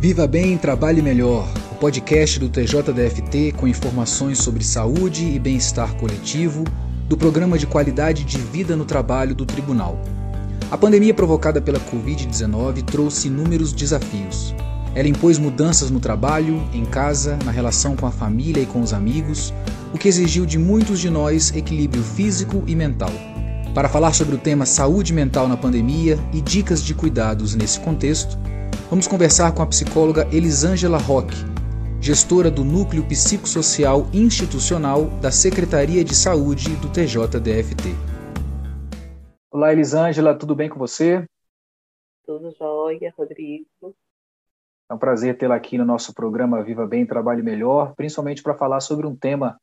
Viva 0.00 0.28
Bem, 0.28 0.56
Trabalhe 0.56 1.02
Melhor, 1.02 1.44
o 1.72 1.74
podcast 1.74 2.38
do 2.38 2.48
TJDFT 2.48 3.52
com 3.56 3.66
informações 3.66 4.38
sobre 4.38 4.62
saúde 4.62 5.24
e 5.24 5.40
bem-estar 5.40 5.92
coletivo 5.96 6.62
do 7.08 7.16
Programa 7.16 7.58
de 7.58 7.66
Qualidade 7.66 8.22
de 8.22 8.38
Vida 8.38 8.76
no 8.76 8.84
Trabalho 8.84 9.34
do 9.34 9.44
Tribunal. 9.44 10.00
A 10.70 10.78
pandemia 10.78 11.12
provocada 11.12 11.60
pela 11.60 11.80
Covid-19 11.80 12.84
trouxe 12.84 13.26
inúmeros 13.26 13.72
desafios. 13.72 14.54
Ela 14.94 15.08
impôs 15.08 15.36
mudanças 15.36 15.90
no 15.90 15.98
trabalho, 15.98 16.62
em 16.72 16.84
casa, 16.84 17.36
na 17.44 17.50
relação 17.50 17.96
com 17.96 18.06
a 18.06 18.12
família 18.12 18.62
e 18.62 18.66
com 18.66 18.80
os 18.80 18.92
amigos, 18.92 19.52
o 19.92 19.98
que 19.98 20.06
exigiu 20.06 20.46
de 20.46 20.58
muitos 20.58 21.00
de 21.00 21.10
nós 21.10 21.52
equilíbrio 21.56 22.04
físico 22.04 22.62
e 22.68 22.76
mental. 22.76 23.10
Para 23.74 23.88
falar 23.88 24.12
sobre 24.12 24.34
o 24.34 24.38
tema 24.38 24.66
saúde 24.66 25.12
mental 25.12 25.46
na 25.46 25.56
pandemia 25.56 26.16
e 26.32 26.40
dicas 26.40 26.82
de 26.82 26.94
cuidados 26.94 27.54
nesse 27.54 27.78
contexto, 27.80 28.36
Vamos 28.90 29.06
conversar 29.06 29.54
com 29.54 29.60
a 29.60 29.66
psicóloga 29.66 30.26
Elisângela 30.34 30.96
Roque, 30.96 31.36
gestora 32.00 32.50
do 32.50 32.64
Núcleo 32.64 33.06
Psicossocial 33.06 34.06
Institucional 34.14 35.04
da 35.20 35.30
Secretaria 35.30 36.02
de 36.02 36.14
Saúde 36.14 36.74
do 36.76 36.90
TJDFT. 36.90 37.90
Olá, 39.50 39.74
Elisângela, 39.74 40.34
tudo 40.34 40.54
bem 40.54 40.70
com 40.70 40.78
você? 40.78 41.22
Tudo 42.24 42.50
jóia, 42.58 43.12
Rodrigo. 43.14 43.94
É 44.90 44.94
um 44.94 44.98
prazer 44.98 45.36
tê-la 45.36 45.56
aqui 45.56 45.76
no 45.76 45.84
nosso 45.84 46.14
programa 46.14 46.62
Viva 46.62 46.86
Bem, 46.86 47.04
Trabalhe 47.04 47.42
Melhor, 47.42 47.94
principalmente 47.94 48.42
para 48.42 48.54
falar 48.54 48.80
sobre 48.80 49.06
um 49.06 49.14
tema 49.14 49.60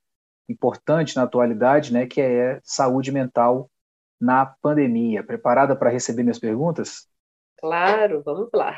importante 0.47 1.16
na 1.16 1.23
atualidade, 1.23 1.91
né, 1.91 2.05
que 2.05 2.22
é 2.22 2.61
saúde 2.63 3.11
mental 3.11 3.72
na 4.25 4.45
pandemia. 4.45 5.23
Preparada 5.23 5.75
para 5.75 5.91
receber 5.91 6.23
minhas 6.23 6.39
perguntas? 6.39 7.07
Claro, 7.57 8.23
vamos 8.23 8.49
lá. 8.53 8.75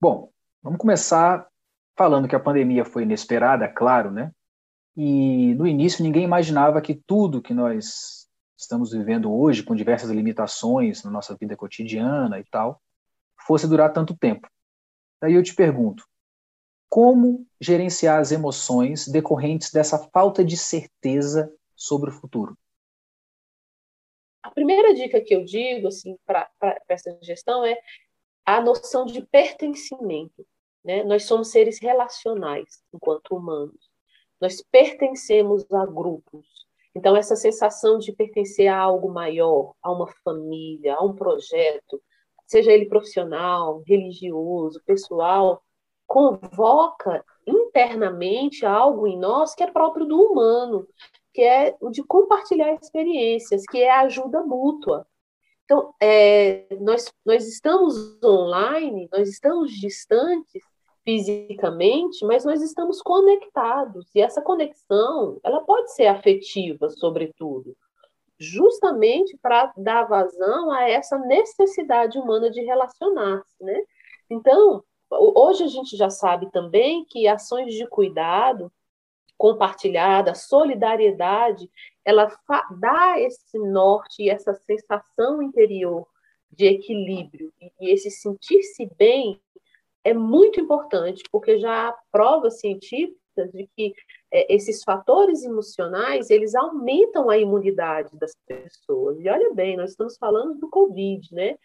Bom, 0.00 0.30
vamos 0.62 0.78
começar 0.78 1.48
falando 1.96 2.28
que 2.28 2.36
a 2.36 2.40
pandemia 2.40 2.84
foi 2.84 3.02
inesperada, 3.02 3.66
claro, 3.68 4.10
né? 4.10 4.30
E 4.96 5.54
no 5.54 5.66
início 5.66 6.02
ninguém 6.02 6.24
imaginava 6.24 6.80
que 6.80 6.94
tudo 6.94 7.42
que 7.42 7.54
nós 7.54 8.28
estamos 8.56 8.92
vivendo 8.92 9.32
hoje, 9.32 9.62
com 9.62 9.74
diversas 9.74 10.10
limitações 10.10 11.02
na 11.02 11.10
nossa 11.10 11.34
vida 11.34 11.56
cotidiana 11.56 12.38
e 12.38 12.44
tal, 12.44 12.80
fosse 13.46 13.66
durar 13.66 13.92
tanto 13.92 14.16
tempo. 14.16 14.46
Daí 15.20 15.34
eu 15.34 15.42
te 15.42 15.54
pergunto, 15.54 16.04
como 16.88 17.46
gerenciar 17.60 18.20
as 18.20 18.32
emoções 18.32 19.06
decorrentes 19.08 19.70
dessa 19.70 19.98
falta 20.12 20.44
de 20.44 20.56
certeza 20.56 21.50
sobre 21.74 22.10
o 22.10 22.12
futuro? 22.12 22.56
A 24.42 24.50
primeira 24.50 24.94
dica 24.94 25.20
que 25.20 25.34
eu 25.34 25.44
digo 25.44 25.88
assim 25.88 26.16
para 26.26 26.48
essa 26.88 27.16
gestão 27.22 27.64
é 27.64 27.78
a 28.44 28.60
noção 28.60 29.04
de 29.04 29.22
pertencimento. 29.26 30.46
Né? 30.84 31.04
Nós 31.04 31.24
somos 31.24 31.50
seres 31.50 31.78
relacionais 31.78 32.82
enquanto 32.92 33.36
humanos. 33.36 33.90
Nós 34.40 34.62
pertencemos 34.70 35.70
a 35.70 35.84
grupos. 35.84 36.46
Então, 36.94 37.16
essa 37.16 37.36
sensação 37.36 37.98
de 37.98 38.12
pertencer 38.12 38.66
a 38.66 38.76
algo 38.76 39.12
maior, 39.12 39.74
a 39.82 39.92
uma 39.92 40.08
família, 40.24 40.96
a 40.96 41.04
um 41.04 41.14
projeto, 41.14 42.02
seja 42.46 42.72
ele 42.72 42.86
profissional, 42.86 43.82
religioso, 43.86 44.82
pessoal, 44.84 45.62
convoca 46.06 47.24
internamente 47.46 48.66
algo 48.66 49.06
em 49.06 49.16
nós 49.16 49.54
que 49.54 49.62
é 49.62 49.70
próprio 49.70 50.04
do 50.04 50.20
humano, 50.20 50.88
que 51.32 51.42
é 51.42 51.76
o 51.80 51.90
de 51.90 52.02
compartilhar 52.02 52.72
experiências, 52.74 53.64
que 53.70 53.78
é 53.78 53.90
a 53.90 54.00
ajuda 54.00 54.42
mútua. 54.42 55.06
Então, 55.64 55.94
é, 56.00 56.66
nós, 56.80 57.12
nós 57.24 57.46
estamos 57.46 57.94
online, 58.24 59.08
nós 59.12 59.28
estamos 59.28 59.70
distantes 59.72 60.64
fisicamente, 61.04 62.24
mas 62.24 62.44
nós 62.44 62.60
estamos 62.60 63.00
conectados. 63.00 64.10
E 64.14 64.20
essa 64.20 64.42
conexão, 64.42 65.38
ela 65.42 65.60
pode 65.62 65.92
ser 65.94 66.06
afetiva, 66.06 66.90
sobretudo, 66.90 67.76
justamente 68.38 69.38
para 69.40 69.72
dar 69.76 70.04
vazão 70.04 70.70
a 70.70 70.88
essa 70.88 71.18
necessidade 71.18 72.18
humana 72.18 72.50
de 72.50 72.60
relacionar-se, 72.62 73.62
né? 73.62 73.80
Então, 74.28 74.82
hoje 75.10 75.64
a 75.64 75.68
gente 75.68 75.96
já 75.96 76.08
sabe 76.08 76.50
também 76.50 77.04
que 77.04 77.26
ações 77.26 77.74
de 77.74 77.86
cuidado 77.86 78.72
compartilhada, 79.40 80.34
solidariedade, 80.34 81.70
ela 82.04 82.30
dá 82.78 83.18
esse 83.18 83.58
norte 83.58 84.22
e 84.22 84.28
essa 84.28 84.52
sensação 84.52 85.42
interior 85.42 86.06
de 86.52 86.66
equilíbrio 86.66 87.50
e 87.80 87.90
esse 87.90 88.10
sentir-se 88.10 88.84
bem 88.98 89.40
é 90.04 90.12
muito 90.12 90.60
importante, 90.60 91.22
porque 91.32 91.58
já 91.58 91.88
há 91.88 91.98
provas 92.12 92.60
científicas 92.60 93.50
de 93.50 93.66
que 93.74 93.94
é, 94.30 94.54
esses 94.54 94.82
fatores 94.82 95.42
emocionais, 95.42 96.28
eles 96.28 96.54
aumentam 96.54 97.30
a 97.30 97.38
imunidade 97.38 98.14
das 98.18 98.32
pessoas. 98.46 99.18
E 99.20 99.28
olha 99.30 99.54
bem, 99.54 99.74
nós 99.74 99.92
estamos 99.92 100.18
falando 100.18 100.58
do 100.58 100.68
Covid, 100.68 101.34
né? 101.34 101.56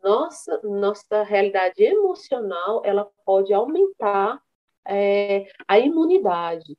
Nossa, 0.00 0.60
nossa 0.62 1.24
realidade 1.24 1.82
emocional, 1.82 2.80
ela 2.84 3.10
pode 3.24 3.52
aumentar 3.52 4.40
é, 4.86 5.46
a 5.66 5.80
imunidade. 5.80 6.76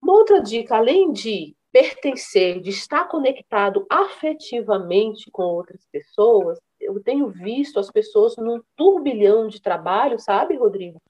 Uma 0.00 0.14
outra 0.14 0.40
dica, 0.40 0.76
além 0.76 1.12
de 1.12 1.56
pertencer, 1.72 2.60
de 2.60 2.70
estar 2.70 3.06
conectado 3.08 3.86
afetivamente 3.90 5.30
com 5.30 5.42
outras 5.42 5.86
pessoas, 5.92 6.58
eu 6.80 7.02
tenho 7.02 7.28
visto 7.28 7.78
as 7.78 7.90
pessoas 7.90 8.36
num 8.36 8.62
turbilhão 8.76 9.48
de 9.48 9.60
trabalho, 9.60 10.18
sabe, 10.18 10.56
Rodrigo? 10.56 11.00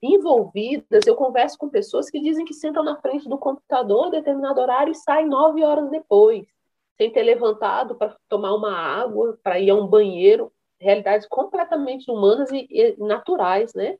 Envolvidas, 0.00 1.06
eu 1.06 1.14
converso 1.14 1.58
com 1.58 1.68
pessoas 1.68 2.08
que 2.08 2.20
dizem 2.20 2.44
que 2.44 2.54
sentam 2.54 2.82
na 2.82 2.96
frente 3.00 3.28
do 3.28 3.36
computador 3.36 4.06
a 4.06 4.10
determinado 4.10 4.60
horário 4.60 4.92
e 4.92 4.96
saem 4.96 5.26
nove 5.26 5.62
horas 5.62 5.90
depois, 5.90 6.46
sem 6.96 7.10
ter 7.12 7.22
levantado 7.22 7.94
para 7.94 8.16
tomar 8.28 8.54
uma 8.54 8.72
água, 8.72 9.38
para 9.42 9.60
ir 9.60 9.70
a 9.70 9.74
um 9.74 9.86
banheiro, 9.86 10.50
realidades 10.80 11.26
completamente 11.28 12.10
humanas 12.10 12.50
e, 12.50 12.66
e 12.70 12.96
naturais, 12.98 13.74
né? 13.74 13.98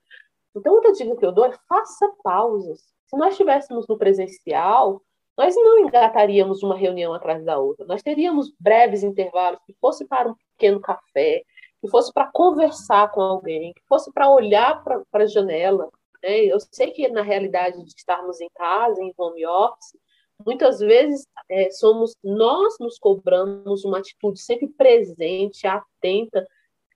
Então, 0.55 0.73
outra 0.73 0.93
dica 0.93 1.17
que 1.17 1.27
eu 1.27 1.33
dou 1.33 1.45
é 1.45 1.53
faça 1.69 2.11
pausas. 2.23 2.96
Se 3.06 3.17
nós 3.17 3.33
estivéssemos 3.33 3.87
no 3.89 3.97
presencial, 3.97 5.00
nós 5.37 5.55
não 5.55 5.78
engataríamos 5.81 6.62
uma 6.62 6.77
reunião 6.77 7.12
atrás 7.12 7.44
da 7.44 7.59
outra. 7.59 7.87
Nós 7.87 8.03
teríamos 8.03 8.53
breves 8.59 9.03
intervalos 9.03 9.61
que 9.67 9.75
fosse 9.81 10.06
para 10.06 10.31
um 10.31 10.34
pequeno 10.56 10.81
café, 10.81 11.43
que 11.81 11.89
fosse 11.89 12.12
para 12.12 12.31
conversar 12.33 13.12
com 13.12 13.21
alguém, 13.21 13.72
que 13.75 13.83
fosse 13.87 14.11
para 14.12 14.31
olhar 14.31 14.83
para 14.83 15.05
a 15.12 15.27
janela. 15.27 15.91
Né? 16.22 16.47
Eu 16.47 16.59
sei 16.72 16.91
que 16.91 17.06
na 17.09 17.22
realidade 17.22 17.83
de 17.84 17.95
estarmos 17.97 18.41
em 18.41 18.49
casa, 18.55 19.03
em 19.03 19.12
home 19.16 19.47
office, 19.47 19.97
muitas 20.45 20.81
vezes 20.81 21.27
é, 21.50 21.71
somos 21.71 22.16
nós 22.25 22.77
nos 22.81 22.99
cobramos 22.99 23.84
uma 23.84 23.99
atitude 23.99 24.41
sempre 24.41 24.69
presente, 24.69 25.66
atenta, 25.66 26.47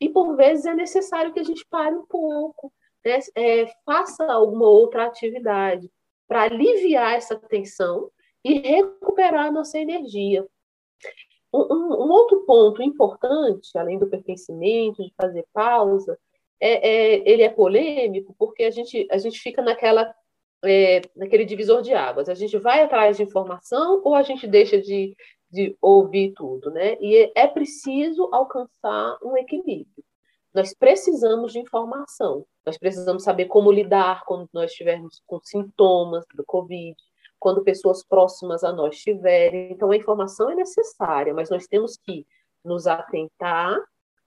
e 0.00 0.08
por 0.08 0.34
vezes 0.34 0.64
é 0.64 0.74
necessário 0.74 1.32
que 1.32 1.40
a 1.40 1.44
gente 1.44 1.64
pare 1.68 1.94
um 1.94 2.06
pouco, 2.06 2.72
né? 3.04 3.18
é, 3.36 3.66
faça 3.84 4.24
alguma 4.32 4.66
outra 4.66 5.04
atividade 5.04 5.90
para 6.30 6.42
aliviar 6.42 7.16
essa 7.16 7.34
tensão 7.34 8.08
e 8.44 8.60
recuperar 8.60 9.46
a 9.46 9.50
nossa 9.50 9.80
energia. 9.80 10.46
Um, 11.52 11.58
um, 11.58 12.08
outro 12.08 12.44
ponto 12.46 12.80
importante, 12.80 13.76
além 13.76 13.98
do 13.98 14.06
pertencimento, 14.06 15.02
de 15.02 15.12
fazer 15.20 15.44
pausa, 15.52 16.16
é, 16.60 16.88
é, 16.88 17.28
ele 17.28 17.42
é 17.42 17.48
polêmico 17.48 18.32
porque 18.38 18.62
a 18.62 18.70
gente, 18.70 19.08
a 19.10 19.18
gente 19.18 19.40
fica 19.40 19.60
naquela, 19.60 20.14
é, 20.64 21.00
naquele 21.16 21.44
divisor 21.44 21.82
de 21.82 21.92
águas. 21.94 22.28
A 22.28 22.34
gente 22.34 22.56
vai 22.58 22.80
atrás 22.80 23.16
de 23.16 23.24
informação 23.24 24.00
ou 24.04 24.14
a 24.14 24.22
gente 24.22 24.46
deixa 24.46 24.80
de, 24.80 25.16
de 25.50 25.76
ouvir 25.82 26.32
tudo, 26.34 26.70
né? 26.70 26.96
E 27.00 27.32
é 27.34 27.48
preciso 27.48 28.28
alcançar 28.30 29.18
um 29.20 29.36
equilíbrio. 29.36 30.04
Nós 30.54 30.72
precisamos 30.72 31.52
de 31.52 31.58
informação, 31.58 32.46
nós 32.70 32.78
precisamos 32.78 33.24
saber 33.24 33.46
como 33.46 33.72
lidar 33.72 34.24
quando 34.24 34.48
nós 34.52 34.70
estivermos 34.70 35.20
com 35.26 35.40
sintomas 35.42 36.24
do 36.36 36.44
Covid, 36.44 36.96
quando 37.36 37.64
pessoas 37.64 38.04
próximas 38.04 38.62
a 38.62 38.72
nós 38.72 38.96
tiverem. 39.00 39.72
Então, 39.72 39.90
a 39.90 39.96
informação 39.96 40.48
é 40.50 40.54
necessária, 40.54 41.34
mas 41.34 41.50
nós 41.50 41.66
temos 41.66 41.96
que 41.96 42.24
nos 42.64 42.86
atentar 42.86 43.76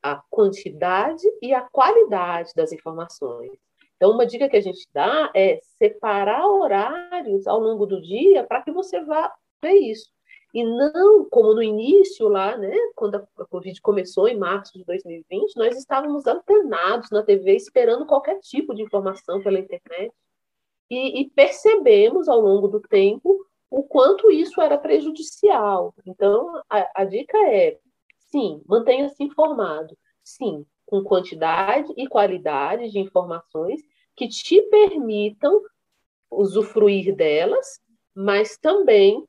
à 0.01 0.21
quantidade 0.29 1.23
e 1.41 1.53
à 1.53 1.61
qualidade 1.61 2.51
das 2.53 2.73
informações. 2.73 3.51
Então, 3.95 4.11
uma 4.11 4.25
dica 4.25 4.49
que 4.49 4.57
a 4.57 4.61
gente 4.61 4.85
dá 4.93 5.31
é 5.33 5.61
separar 5.77 6.45
horários 6.45 7.47
ao 7.47 7.61
longo 7.61 7.85
do 7.85 8.01
dia 8.01 8.43
para 8.43 8.61
que 8.61 8.73
você 8.73 8.99
vá 9.05 9.33
ver 9.61 9.71
isso. 9.71 10.11
E 10.53 10.63
não 10.63 11.27
como 11.29 11.55
no 11.55 11.63
início 11.63 12.27
lá, 12.27 12.55
né, 12.55 12.75
quando 12.95 13.15
a 13.15 13.45
Covid 13.45 13.81
começou 13.81 14.27
em 14.27 14.37
março 14.37 14.77
de 14.77 14.85
2020, 14.85 15.55
nós 15.57 15.75
estávamos 15.77 16.27
antenados 16.27 17.09
na 17.09 17.23
TV 17.23 17.55
esperando 17.55 18.05
qualquer 18.05 18.39
tipo 18.39 18.75
de 18.75 18.83
informação 18.83 19.41
pela 19.41 19.59
internet 19.59 20.13
e, 20.89 21.21
e 21.21 21.29
percebemos 21.31 22.29
ao 22.29 22.39
longo 22.39 22.67
do 22.67 22.79
tempo 22.79 23.45
o 23.69 23.83
quanto 23.83 24.29
isso 24.29 24.61
era 24.61 24.77
prejudicial. 24.77 25.95
Então, 26.05 26.61
a, 26.69 27.01
a 27.01 27.05
dica 27.05 27.35
é, 27.49 27.79
sim, 28.31 28.61
mantenha-se 28.67 29.23
informado. 29.23 29.97
Sim, 30.23 30.65
com 30.85 31.03
quantidade 31.03 31.91
e 31.97 32.07
qualidade 32.07 32.91
de 32.91 32.99
informações 32.99 33.81
que 34.15 34.27
te 34.27 34.61
permitam 34.63 35.59
usufruir 36.29 37.15
delas, 37.15 37.81
mas 38.13 38.57
também 38.57 39.27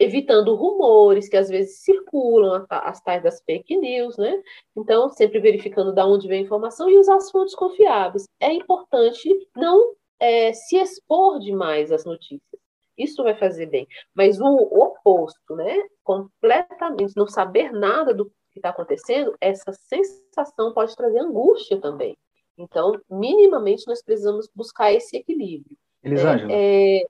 evitando 0.00 0.54
rumores 0.54 1.28
que 1.28 1.36
às 1.36 1.50
vezes 1.50 1.80
circulam, 1.80 2.64
as 2.70 3.02
tais 3.02 3.22
das 3.22 3.42
fake 3.42 3.76
news, 3.76 4.16
né? 4.16 4.42
Então, 4.74 5.10
sempre 5.10 5.38
verificando 5.38 5.92
de 5.92 6.00
onde 6.00 6.26
vem 6.26 6.38
a 6.40 6.42
informação 6.42 6.88
e 6.88 6.98
usar 6.98 7.16
as 7.16 7.30
fontes 7.30 7.54
confiáveis. 7.54 8.24
É 8.40 8.50
importante 8.50 9.28
não 9.54 9.94
é, 10.18 10.54
se 10.54 10.76
expor 10.76 11.38
demais 11.38 11.92
às 11.92 12.06
notícias. 12.06 12.60
Isso 12.96 13.22
vai 13.22 13.36
fazer 13.36 13.66
bem. 13.66 13.86
Mas 14.14 14.40
o 14.40 14.46
oposto, 14.46 15.54
né? 15.54 15.76
Completamente 16.02 17.14
não 17.14 17.26
saber 17.28 17.70
nada 17.70 18.14
do 18.14 18.24
que 18.52 18.58
está 18.58 18.70
acontecendo, 18.70 19.36
essa 19.40 19.72
sensação 19.72 20.72
pode 20.72 20.96
trazer 20.96 21.20
angústia 21.20 21.78
também. 21.78 22.16
Então, 22.56 22.98
minimamente, 23.08 23.86
nós 23.86 24.02
precisamos 24.02 24.48
buscar 24.54 24.92
esse 24.92 25.16
equilíbrio. 25.16 25.76
Elisângela, 26.02 26.50
é, 26.50 27.02
é 27.02 27.06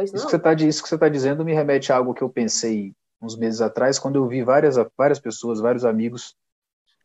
Pois 0.00 0.14
isso, 0.14 0.24
que 0.24 0.30
você 0.30 0.38
tá, 0.38 0.54
isso 0.54 0.82
que 0.82 0.88
você 0.88 0.94
está 0.94 1.08
dizendo 1.10 1.44
me 1.44 1.52
remete 1.52 1.92
a 1.92 1.96
algo 1.96 2.14
que 2.14 2.22
eu 2.22 2.30
pensei 2.30 2.94
uns 3.20 3.36
meses 3.36 3.60
atrás, 3.60 3.98
quando 3.98 4.16
eu 4.16 4.26
vi 4.26 4.42
várias, 4.42 4.76
várias 4.96 5.20
pessoas, 5.20 5.60
vários 5.60 5.84
amigos, 5.84 6.34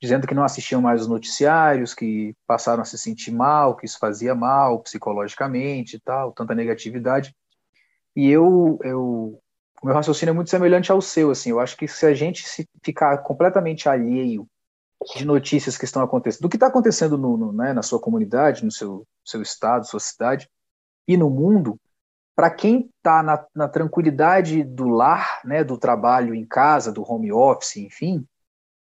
dizendo 0.02 0.26
que 0.26 0.34
não 0.34 0.46
assistiam 0.46 0.82
mais 0.82 1.02
os 1.02 1.08
noticiários, 1.08 1.94
que 1.94 2.34
passaram 2.48 2.82
a 2.82 2.86
se 2.86 2.98
sentir 2.98 3.32
mal, 3.32 3.76
que 3.76 3.86
isso 3.86 4.00
fazia 4.00 4.34
mal 4.34 4.80
psicologicamente 4.80 5.98
e 5.98 6.00
tal, 6.00 6.32
tanta 6.32 6.56
negatividade. 6.56 7.36
E 8.16 8.30
eu, 8.30 8.80
eu 8.82 9.42
o 9.82 9.86
meu 9.86 9.94
raciocínio 9.94 10.32
é 10.32 10.34
muito 10.34 10.50
semelhante 10.50 10.90
ao 10.90 11.02
seu, 11.02 11.32
assim, 11.32 11.50
eu 11.50 11.60
acho 11.60 11.76
que 11.76 11.90
se 11.90 12.06
a 12.06 12.14
gente 12.14 12.48
se 12.48 12.66
ficar 12.82 13.18
completamente 13.18 13.90
alheio 13.90 14.48
de 15.18 15.26
notícias 15.26 15.78
que 15.78 15.84
estão 15.84 16.02
acontecendo, 16.02 16.44
do 16.44 16.50
que 16.50 16.56
está 16.56 16.68
acontecendo 16.68 17.18
no, 17.18 17.36
no, 17.36 17.52
né, 17.52 17.74
na 17.74 17.84
sua 17.84 18.00
comunidade, 18.00 18.64
no 18.64 18.72
seu, 18.72 19.06
seu 19.26 19.42
estado, 19.42 19.86
sua 19.86 20.00
cidade 20.00 20.50
e 21.06 21.18
no 21.18 21.30
mundo, 21.30 21.78
para 22.36 22.50
quem 22.50 22.90
está 22.98 23.24
na, 23.24 23.46
na, 23.56 23.68
tranquilidade 23.68 24.64
do 24.64 24.90
lar, 24.90 25.40
né, 25.46 25.64
do 25.64 25.78
trabalho 25.78 26.36
em 26.36 26.46
casa, 26.46 26.92
do 26.92 27.10
home 27.10 27.32
office, 27.32 27.78
enfim, 27.78 28.26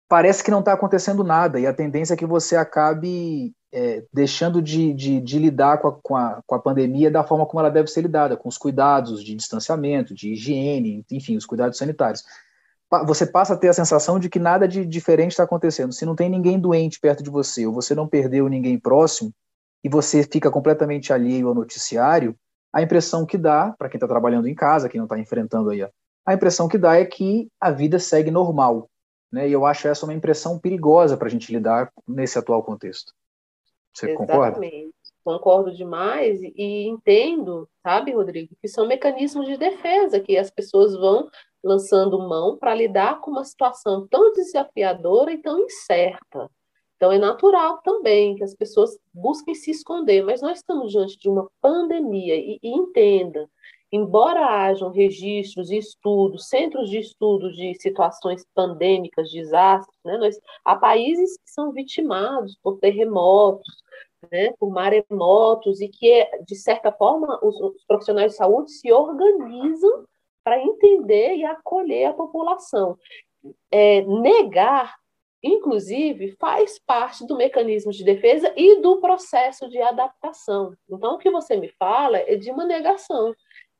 parece 0.07 0.44
que 0.44 0.51
não 0.51 0.60
está 0.60 0.74
acontecendo 0.74 1.24
nada 1.24 1.60
e 1.60 1.66
a 1.66 1.74
tendência 1.74 2.13
é 2.13 2.18
que 2.18 2.25
você 2.25 2.56
acabe 2.56 3.51
é, 3.72 4.04
deixando 4.13 4.62
de, 4.62 4.94
de, 4.94 5.19
de 5.19 5.40
lidar 5.40 5.80
com 5.80 5.88
a, 5.88 5.92
com, 6.01 6.16
a, 6.16 6.42
com 6.46 6.56
a 6.56 6.60
pandemia 6.60 7.10
da 7.10 7.24
forma 7.24 7.46
como 7.46 7.60
ela 7.60 7.69
deve 7.69 7.88
ser 7.88 8.01
lidada, 8.01 8.38
com 8.38 8.50
os 8.50 8.57
cuidados 8.57 9.24
de 9.24 9.36
distanciamento, 9.36 10.13
de 10.13 10.34
higiene, 10.34 11.06
enfim, 11.12 11.36
os 11.36 11.45
cuidados 11.45 11.78
sanitários. 11.78 12.24
Você 13.06 13.25
passa 13.25 13.54
a 13.54 13.57
ter 13.57 13.69
a 13.69 13.74
sensação 13.74 14.19
de 14.19 14.30
que 14.30 14.40
nada 14.40 14.68
de 14.68 14.84
diferente 14.84 15.31
está 15.31 15.44
acontecendo. 15.44 15.94
Se 15.94 16.06
não 16.06 16.16
tem 16.16 16.28
ninguém 16.28 16.60
doente 16.60 17.00
perto 17.00 17.22
de 17.22 17.30
você, 17.30 17.68
ou 17.68 17.74
você 17.74 17.94
não 17.94 18.07
perdeu 18.07 18.50
ninguém 18.50 18.80
próximo, 18.80 19.31
e 19.84 19.90
você 19.90 20.24
fica 20.24 20.50
completamente 20.50 21.13
alheio 21.13 21.48
ao 21.48 21.54
noticiário, 21.54 22.36
a 22.74 22.81
impressão 22.81 23.25
que 23.25 23.38
dá, 23.38 23.74
para 23.77 23.89
quem 23.89 23.98
está 23.98 24.07
trabalhando 24.07 24.48
em 24.48 24.56
casa, 24.56 24.89
quem 24.89 25.00
não 25.00 25.06
está 25.06 25.18
enfrentando 25.18 25.69
aí, 25.69 25.81
a 26.25 26.33
impressão 26.33 26.68
que 26.68 26.77
dá 26.77 26.95
é 26.95 27.06
que 27.06 27.50
a 27.60 27.71
vida 27.71 27.98
segue 27.98 28.30
normal. 28.30 28.89
Né? 29.31 29.50
E 29.50 29.51
eu 29.51 29.66
acho 29.66 29.88
essa 29.88 30.06
uma 30.06 30.13
impressão 30.13 30.60
perigosa 30.60 31.18
para 31.18 31.27
a 31.27 31.31
gente 31.31 31.51
lidar 31.51 31.92
nesse 32.07 32.38
atual 32.38 32.63
contexto. 32.63 33.13
Você 33.94 34.12
Exatamente. 34.12 34.31
concorda? 34.31 34.62
Concordo 35.24 35.71
demais 35.75 36.39
e 36.42 36.88
entendo, 36.88 37.68
sabe, 37.83 38.13
Rodrigo, 38.13 38.56
que 38.62 38.68
são 38.68 38.88
mecanismos 38.88 39.45
de 39.45 39.57
defesa 39.57 40.19
que 40.19 40.38
as 40.38 40.50
pessoas 40.50 40.95
vão 40.95 41.30
lançando 41.63 42.18
mão 42.18 42.57
para 42.57 42.74
lidar 42.74 43.19
com 43.19 43.31
uma 43.31 43.44
situação 43.44 44.07
tão 44.07 44.31
desafiadora 44.31 45.31
e 45.31 45.38
tão 45.38 45.60
incerta. 45.60 46.50
Então, 47.00 47.13
é 47.13 47.18
natural 47.18 47.78
também 47.78 48.36
que 48.36 48.44
as 48.44 48.54
pessoas 48.54 49.00
busquem 49.13 49.56
se 49.56 49.72
esconder, 49.72 50.22
mas 50.22 50.42
nós 50.42 50.57
estamos 50.57 50.92
diante 50.92 51.18
de 51.18 51.30
uma 51.30 51.50
pandemia, 51.62 52.36
e, 52.36 52.60
e 52.62 52.69
entenda, 52.69 53.50
embora 53.90 54.46
hajam 54.46 54.92
registros 54.92 55.72
e 55.72 55.78
estudos, 55.78 56.50
centros 56.50 56.90
de 56.90 57.00
estudo 57.00 57.54
de 57.54 57.74
situações 57.80 58.46
pandêmicas, 58.54 59.31
desastres, 59.31 59.98
né, 60.04 60.18
nós, 60.18 60.38
há 60.66 60.75
países 60.75 61.38
que 61.38 61.50
são 61.50 61.72
vitimados 61.72 62.57
por 62.62 62.78
terremotos, 62.80 63.81
né, 64.30 64.52
por 64.60 64.69
maremotos, 64.69 65.80
e 65.80 65.88
que, 65.88 66.30
de 66.45 66.56
certa 66.57 66.92
forma, 66.92 67.40
os, 67.42 67.62
os 67.62 67.86
profissionais 67.86 68.34
de 68.34 68.38
saúde 68.38 68.72
se 68.74 68.92
organizam 68.92 70.04
para 70.44 70.62
entender 70.62 71.38
e 71.38 71.45
acolher 71.45 72.07
a 72.07 72.13
população. 72.13 72.98
É, 73.72 74.02
negar 74.02 75.00
inclusive, 75.44 76.36
faz 76.40 76.80
parte 76.80 77.26
do 77.26 77.36
mecanismo 77.36 77.92
de 77.92 78.04
defesa 78.04 78.54
e 78.56 78.82
do 78.82 78.98
processo 78.98 79.70
de 79.70 79.82
adaptação. 79.82 80.74
Então, 80.90 81.16
o 81.16 81.18
que 81.18 81.30
você 81.30 81.56
me 81.56 81.70
fala 81.70 82.18
é 82.18 82.36
de 82.36 82.52
uma 82.52 82.66
negação, 82.66 83.34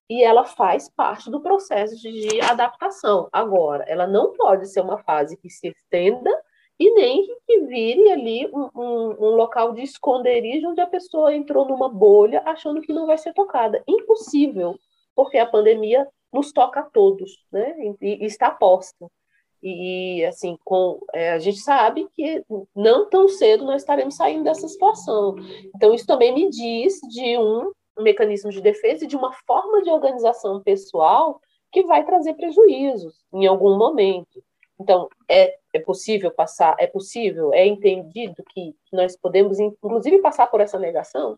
e 0.10 0.24
ela 0.24 0.44
faz 0.44 0.90
parte 0.90 1.30
do 1.30 1.40
processo 1.40 1.96
de 1.96 2.42
adaptação. 2.42 3.30
Agora, 3.32 3.84
ela 3.88 4.08
não 4.08 4.34
pode 4.34 4.68
ser 4.68 4.82
uma 4.82 4.98
fase 4.98 5.38
que 5.38 5.50
se 5.50 5.68
estenda 5.68 6.32
e 6.80 6.92
nem 6.96 7.28
que 7.46 7.60
vire 7.66 8.12
ali 8.12 8.48
um, 8.48 8.70
um, 8.76 9.10
um 9.20 9.36
local 9.36 9.74
de 9.74 9.84
esconderijo 9.84 10.70
onde 10.70 10.82
a 10.82 10.88
pessoa 10.88 11.36
entrou 11.36 11.66
numa 11.66 11.90
bolha 11.90 12.42
achando 12.46 12.82
que 12.82 12.92
não 12.92 13.06
vai 13.06 13.18
ser 13.18 13.34
tocada. 13.34 13.84
Impossível, 13.88 14.80
porque 15.14 15.38
a 15.38 15.46
pandemia 15.46 16.08
nos 16.34 16.52
toca 16.52 16.80
a 16.80 16.84
todos, 16.84 17.46
né? 17.52 17.76
E, 18.02 18.24
e 18.24 18.26
está 18.26 18.50
posta. 18.50 19.08
E, 19.62 20.24
assim, 20.26 20.58
com, 20.64 21.00
é, 21.14 21.32
a 21.32 21.40
gente 21.40 21.60
sabe 21.60 22.08
que 22.14 22.44
não 22.76 23.10
tão 23.10 23.28
cedo 23.28 23.66
nós 23.66 23.82
estaremos 23.82 24.16
saindo 24.16 24.44
dessa 24.44 24.68
situação. 24.68 25.36
Então, 25.76 25.94
isso 25.94 26.06
também 26.06 26.34
me 26.34 26.50
diz 26.50 27.00
de 27.10 27.38
um 27.38 27.72
mecanismo 27.98 28.52
de 28.52 28.62
defesa 28.62 29.04
e 29.04 29.08
de 29.08 29.18
uma 29.18 29.34
forma 29.46 29.82
de 29.82 29.90
organização 29.90 30.62
pessoal 30.62 31.42
que 31.72 31.84
vai 31.84 32.06
trazer 32.06 32.34
prejuízos 32.36 33.16
em 33.34 33.46
algum 33.46 33.78
momento. 33.78 34.42
Então, 34.80 35.10
é, 35.28 35.58
é 35.74 35.80
possível 35.80 36.32
passar, 36.32 36.76
é 36.80 36.88
possível, 36.88 37.54
é 37.54 37.66
entendido 37.66 38.42
que 38.50 38.74
nós 38.94 39.18
podemos, 39.18 39.60
inclusive, 39.60 40.20
passar 40.20 40.48
por 40.48 40.62
essa 40.62 40.80
negação? 40.80 41.38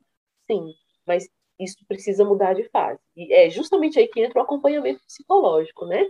Sim, 0.49 0.73
mas 1.05 1.27
isso 1.59 1.77
precisa 1.87 2.23
mudar 2.23 2.53
de 2.53 2.63
fase. 2.69 2.99
E 3.15 3.33
é 3.33 3.49
justamente 3.49 3.99
aí 3.99 4.07
que 4.07 4.21
entra 4.21 4.39
o 4.39 4.43
acompanhamento 4.43 5.01
psicológico, 5.05 5.85
né? 5.85 6.05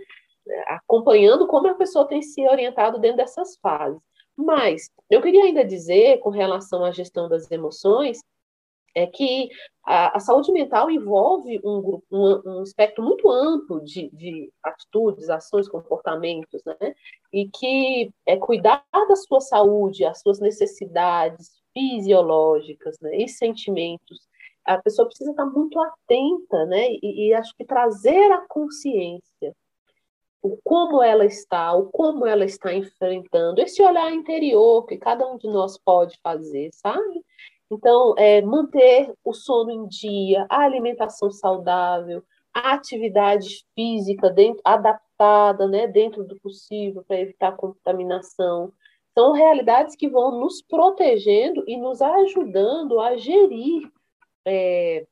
Acompanhando 0.66 1.46
como 1.46 1.68
a 1.68 1.74
pessoa 1.74 2.06
tem 2.06 2.22
se 2.22 2.46
orientado 2.48 2.98
dentro 2.98 3.18
dessas 3.18 3.56
fases. 3.56 4.00
Mas 4.36 4.90
eu 5.10 5.20
queria 5.20 5.44
ainda 5.44 5.64
dizer, 5.64 6.18
com 6.20 6.30
relação 6.30 6.84
à 6.84 6.90
gestão 6.90 7.28
das 7.28 7.50
emoções, 7.50 8.20
é 8.94 9.06
que 9.06 9.48
a, 9.84 10.16
a 10.16 10.20
saúde 10.20 10.52
mental 10.52 10.90
envolve 10.90 11.60
um, 11.64 12.00
um, 12.10 12.58
um 12.58 12.62
espectro 12.62 13.02
muito 13.02 13.30
amplo 13.30 13.82
de, 13.82 14.10
de, 14.10 14.52
atitudes, 14.62 15.30
ações, 15.30 15.68
comportamentos, 15.68 16.62
né? 16.64 16.94
E 17.32 17.48
que 17.48 18.10
é 18.26 18.36
cuidar 18.36 18.84
da 18.92 19.16
sua 19.16 19.40
saúde, 19.40 20.04
as 20.04 20.20
suas 20.20 20.40
necessidades 20.40 21.50
fisiológicas 21.72 22.98
né? 23.00 23.16
e 23.16 23.28
sentimentos. 23.28 24.28
A 24.64 24.78
pessoa 24.78 25.08
precisa 25.08 25.30
estar 25.30 25.46
muito 25.46 25.80
atenta, 25.80 26.66
né? 26.66 26.92
E, 27.02 27.28
e 27.28 27.34
acho 27.34 27.54
que 27.56 27.64
trazer 27.64 28.30
a 28.30 28.46
consciência 28.46 29.54
o 30.42 30.58
como 30.64 31.02
ela 31.02 31.24
está, 31.24 31.72
o 31.72 31.88
como 31.90 32.26
ela 32.26 32.44
está 32.44 32.74
enfrentando, 32.74 33.60
esse 33.60 33.82
olhar 33.82 34.12
interior 34.12 34.84
que 34.86 34.96
cada 34.96 35.26
um 35.26 35.38
de 35.38 35.46
nós 35.48 35.78
pode 35.78 36.18
fazer, 36.22 36.70
sabe? 36.72 37.24
Então, 37.70 38.14
é, 38.18 38.42
manter 38.42 39.14
o 39.24 39.32
sono 39.32 39.70
em 39.70 39.86
dia, 39.86 40.46
a 40.50 40.62
alimentação 40.62 41.30
saudável, 41.30 42.22
a 42.52 42.74
atividade 42.74 43.64
física 43.74 44.28
dentro, 44.28 44.60
adaptada, 44.64 45.66
né, 45.68 45.86
dentro 45.86 46.24
do 46.24 46.38
possível 46.40 47.02
para 47.06 47.20
evitar 47.20 47.56
contaminação, 47.56 48.72
são 49.16 49.32
realidades 49.32 49.94
que 49.96 50.08
vão 50.08 50.38
nos 50.40 50.60
protegendo 50.62 51.64
e 51.66 51.76
nos 51.76 52.02
ajudando 52.02 53.00
a 53.00 53.16
gerir 53.16 53.90
é, 54.44 55.06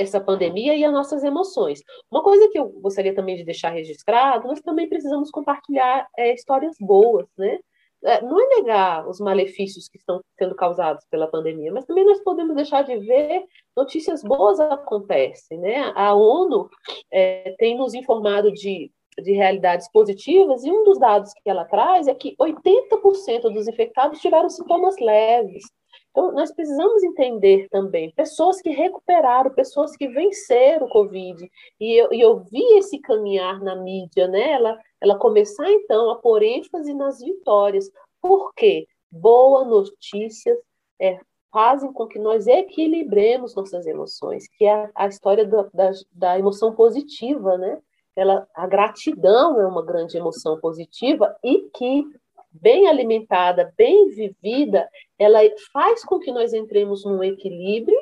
essa 0.00 0.20
pandemia 0.20 0.74
e 0.74 0.84
as 0.84 0.92
nossas 0.92 1.22
emoções. 1.22 1.82
Uma 2.10 2.22
coisa 2.22 2.48
que 2.48 2.58
eu 2.58 2.68
gostaria 2.68 3.14
também 3.14 3.36
de 3.36 3.44
deixar 3.44 3.70
registrado, 3.70 4.48
nós 4.48 4.60
também 4.60 4.88
precisamos 4.88 5.30
compartilhar 5.30 6.08
é, 6.16 6.34
histórias 6.34 6.76
boas, 6.80 7.26
né? 7.36 7.58
É, 8.02 8.22
não 8.22 8.40
é 8.40 8.56
negar 8.56 9.06
os 9.06 9.20
malefícios 9.20 9.86
que 9.86 9.98
estão 9.98 10.22
sendo 10.38 10.54
causados 10.54 11.04
pela 11.10 11.26
pandemia, 11.26 11.70
mas 11.70 11.84
também 11.84 12.04
nós 12.04 12.18
podemos 12.20 12.56
deixar 12.56 12.82
de 12.82 12.96
ver 12.96 13.44
notícias 13.76 14.22
boas 14.22 14.58
acontecem, 14.58 15.58
né? 15.58 15.92
A 15.94 16.14
ONU 16.14 16.70
é, 17.12 17.54
tem 17.58 17.76
nos 17.76 17.92
informado 17.92 18.50
de, 18.52 18.90
de 19.18 19.32
realidades 19.32 19.90
positivas 19.92 20.64
e 20.64 20.70
um 20.70 20.82
dos 20.82 20.98
dados 20.98 21.30
que 21.34 21.50
ela 21.50 21.66
traz 21.66 22.08
é 22.08 22.14
que 22.14 22.34
80% 22.36 23.52
dos 23.52 23.68
infectados 23.68 24.18
tiveram 24.18 24.48
sintomas 24.48 24.96
leves. 24.98 25.64
Então, 26.10 26.32
nós 26.32 26.52
precisamos 26.52 27.02
entender 27.02 27.68
também 27.70 28.12
pessoas 28.16 28.60
que 28.60 28.70
recuperaram, 28.70 29.52
pessoas 29.52 29.96
que 29.96 30.08
venceram 30.08 30.86
o 30.86 30.90
Covid. 30.90 31.50
E 31.78 32.00
eu, 32.00 32.12
e 32.12 32.20
eu 32.20 32.40
vi 32.40 32.62
esse 32.78 32.98
caminhar 32.98 33.60
na 33.60 33.76
mídia, 33.76 34.26
né? 34.26 34.52
Ela, 34.52 34.78
ela 35.00 35.18
começar, 35.18 35.70
então, 35.70 36.10
a 36.10 36.16
pôr 36.16 36.42
ênfase 36.42 36.92
nas 36.94 37.20
vitórias. 37.20 37.90
Por 38.20 38.52
quê? 38.54 38.86
boas 39.10 39.66
notícias 39.66 40.56
é, 41.00 41.18
fazem 41.52 41.92
com 41.92 42.06
que 42.06 42.18
nós 42.18 42.46
equilibremos 42.46 43.54
nossas 43.54 43.86
emoções, 43.86 44.46
que 44.56 44.64
é 44.64 44.72
a, 44.72 44.90
a 44.94 45.08
história 45.08 45.44
da, 45.44 45.68
da, 45.74 45.90
da, 46.12 46.38
emoção 46.38 46.74
positiva, 46.74 47.58
né? 47.58 47.78
Ela, 48.14 48.46
a 48.54 48.66
gratidão 48.66 49.60
é 49.60 49.66
uma 49.66 49.84
grande 49.84 50.16
emoção 50.16 50.60
positiva 50.60 51.34
e 51.42 51.70
que, 51.74 52.04
bem 52.52 52.88
alimentada, 52.88 53.72
bem 53.76 54.08
vivida, 54.10 54.88
ela 55.18 55.38
faz 55.72 56.04
com 56.04 56.18
que 56.18 56.32
nós 56.32 56.52
entremos 56.52 57.04
num 57.04 57.22
equilíbrio 57.22 57.96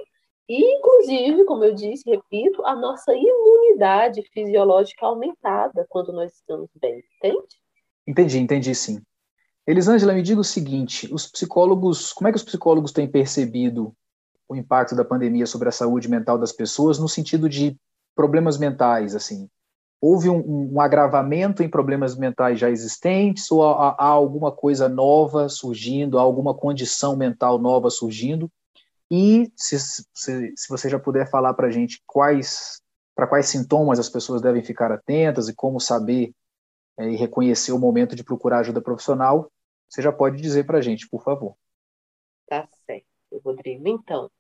e, 0.49 0.77
inclusive, 0.77 1.45
como 1.45 1.65
eu 1.65 1.75
disse, 1.75 2.09
repito, 2.09 2.65
a 2.65 2.75
nossa 2.75 3.13
imunidade 3.15 4.23
fisiológica 4.33 5.05
aumentada 5.05 5.87
quando 5.91 6.13
nós 6.13 6.33
estamos 6.33 6.71
bem, 6.81 7.03
entende? 7.17 7.47
Entendi, 8.07 8.39
entendi 8.39 8.75
sim. 8.75 9.03
Elisângela, 9.67 10.15
me 10.15 10.23
diga 10.23 10.41
o 10.41 10.45
seguinte: 10.45 11.13
os 11.13 11.27
psicólogos, 11.27 12.15
como 12.15 12.29
é 12.29 12.33
que 12.33 12.39
os 12.39 12.45
psicólogos 12.45 12.93
têm 12.93 13.07
percebido 13.07 13.95
o 14.49 14.57
impacto 14.57 14.97
da 14.97 15.05
pandemia 15.05 15.45
sobre 15.45 15.69
a 15.69 15.73
saúde 15.73 16.09
mental 16.09 16.39
das 16.39 16.53
pessoas 16.53 16.99
no 16.99 17.07
sentido 17.07 17.47
de 17.51 17.77
problemas 18.17 18.57
mentais, 18.57 19.15
assim? 19.15 19.47
Houve 20.01 20.29
um, 20.29 20.75
um 20.75 20.81
agravamento 20.81 21.63
em 21.63 21.69
problemas 21.69 22.17
mentais 22.17 22.59
já 22.59 22.71
existentes 22.71 23.51
ou 23.51 23.65
há, 23.65 23.97
há, 23.99 24.05
alguma 24.05 24.53
coisa 24.53 24.89
nova 24.89 25.49
surgindo, 25.49 26.19
há 26.19 26.23
alguma 26.23 26.55
condição 26.55 27.17
mental 27.17 27.59
nova 27.59 27.91
surgindo? 27.91 28.51
E 29.11 29.51
se, 29.57 29.79
se, 29.79 30.53
se 30.57 30.69
você 30.69 30.89
já 30.89 30.99
puder 30.99 31.29
falar 31.29 31.55
para 31.55 31.67
a 31.67 31.71
gente 31.71 32.03
quais 32.07 32.81
para 33.17 33.27
quais 33.27 33.49
sintomas 33.49 33.99
as 33.99 34.09
pessoas 34.09 34.41
devem 34.41 34.63
ficar 34.63 34.93
atentas 34.93 35.49
e 35.49 35.55
como 35.55 35.81
saber 35.81 36.33
é, 36.97 37.11
e 37.11 37.17
reconhecer 37.17 37.73
o 37.73 37.79
momento 37.79 38.15
de 38.15 38.23
procurar 38.23 38.61
ajuda 38.61 38.81
profissional, 38.81 39.51
você 39.89 40.01
já 40.01 40.13
pode 40.13 40.41
dizer 40.41 40.65
para 40.65 40.79
a 40.79 40.81
gente, 40.81 41.09
por 41.09 41.25
favor. 41.25 41.57
Tá 42.47 42.69
certo, 42.87 43.07
Rodrigo. 43.45 43.89
Então, 43.89 44.31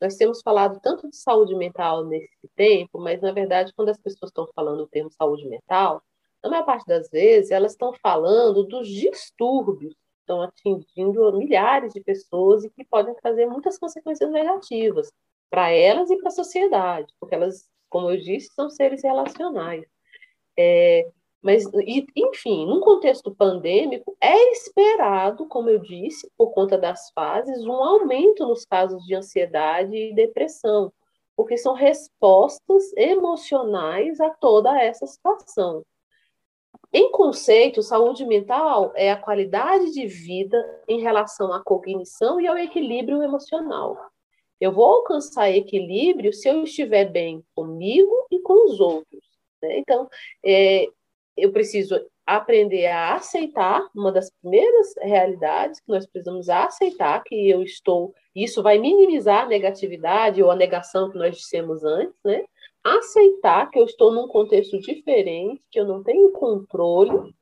nós 0.00 0.16
temos 0.16 0.40
falado 0.42 0.80
tanto 0.80 1.08
de 1.08 1.16
saúde 1.16 1.54
mental 1.54 2.04
nesse 2.04 2.48
tempo, 2.54 2.98
mas, 2.98 3.20
na 3.20 3.32
verdade, 3.32 3.72
quando 3.74 3.90
as 3.90 3.98
pessoas 3.98 4.30
estão 4.30 4.46
falando 4.54 4.80
o 4.80 4.88
termo 4.88 5.10
saúde 5.10 5.46
mental, 5.48 6.02
na 6.42 6.50
maior 6.50 6.64
parte 6.64 6.86
das 6.86 7.08
vezes, 7.08 7.50
elas 7.50 7.72
estão 7.72 7.92
falando 7.94 8.64
dos 8.64 8.86
distúrbios 8.88 9.94
que 9.94 10.20
estão 10.20 10.42
atingindo 10.42 11.32
milhares 11.38 11.92
de 11.94 12.00
pessoas 12.00 12.64
e 12.64 12.70
que 12.70 12.84
podem 12.84 13.14
trazer 13.14 13.46
muitas 13.46 13.78
consequências 13.78 14.30
negativas 14.30 15.10
para 15.48 15.70
elas 15.70 16.10
e 16.10 16.16
para 16.18 16.28
a 16.28 16.32
sociedade, 16.32 17.12
porque 17.18 17.34
elas, 17.34 17.68
como 17.88 18.10
eu 18.10 18.16
disse, 18.18 18.48
são 18.54 18.68
seres 18.68 19.02
relacionais. 19.02 19.84
É, 20.58 21.10
mas, 21.44 21.62
enfim, 22.16 22.64
num 22.64 22.80
contexto 22.80 23.30
pandêmico, 23.30 24.16
é 24.18 24.52
esperado, 24.52 25.46
como 25.46 25.68
eu 25.68 25.78
disse, 25.78 26.26
por 26.38 26.54
conta 26.54 26.78
das 26.78 27.10
fases, 27.10 27.66
um 27.66 27.74
aumento 27.74 28.46
nos 28.46 28.64
casos 28.64 29.04
de 29.04 29.14
ansiedade 29.14 29.94
e 29.94 30.14
depressão, 30.14 30.90
porque 31.36 31.58
são 31.58 31.74
respostas 31.74 32.90
emocionais 32.96 34.20
a 34.20 34.30
toda 34.30 34.80
essa 34.80 35.06
situação. 35.06 35.84
Em 36.90 37.10
conceito, 37.10 37.82
saúde 37.82 38.24
mental 38.24 38.92
é 38.94 39.12
a 39.12 39.20
qualidade 39.20 39.92
de 39.92 40.06
vida 40.06 40.82
em 40.88 41.02
relação 41.02 41.52
à 41.52 41.62
cognição 41.62 42.40
e 42.40 42.46
ao 42.46 42.56
equilíbrio 42.56 43.22
emocional. 43.22 43.98
Eu 44.58 44.72
vou 44.72 44.86
alcançar 44.86 45.50
equilíbrio 45.50 46.32
se 46.32 46.48
eu 46.48 46.62
estiver 46.62 47.04
bem 47.04 47.44
comigo 47.54 48.26
e 48.30 48.40
com 48.40 48.64
os 48.64 48.80
outros. 48.80 49.22
Né? 49.60 49.78
Então, 49.80 50.08
é, 50.42 50.88
eu 51.36 51.52
preciso 51.52 52.00
aprender 52.26 52.86
a 52.86 53.14
aceitar 53.14 53.86
uma 53.94 54.10
das 54.10 54.30
primeiras 54.40 54.94
realidades 55.02 55.80
que 55.80 55.88
nós 55.88 56.06
precisamos 56.06 56.48
aceitar 56.48 57.22
que 57.22 57.48
eu 57.48 57.62
estou 57.62 58.14
isso 58.34 58.62
vai 58.62 58.78
minimizar 58.78 59.44
a 59.44 59.48
negatividade 59.48 60.42
ou 60.42 60.50
a 60.50 60.56
negação 60.56 61.10
que 61.10 61.18
nós 61.18 61.36
dissemos 61.36 61.84
antes 61.84 62.18
né? 62.24 62.44
Aceitar 62.82 63.70
que 63.70 63.78
eu 63.78 63.84
estou 63.84 64.12
num 64.12 64.28
contexto 64.28 64.78
diferente 64.78 65.62
que 65.70 65.78
eu 65.78 65.86
não 65.86 66.02
tenho 66.02 66.32
controle 66.32 67.34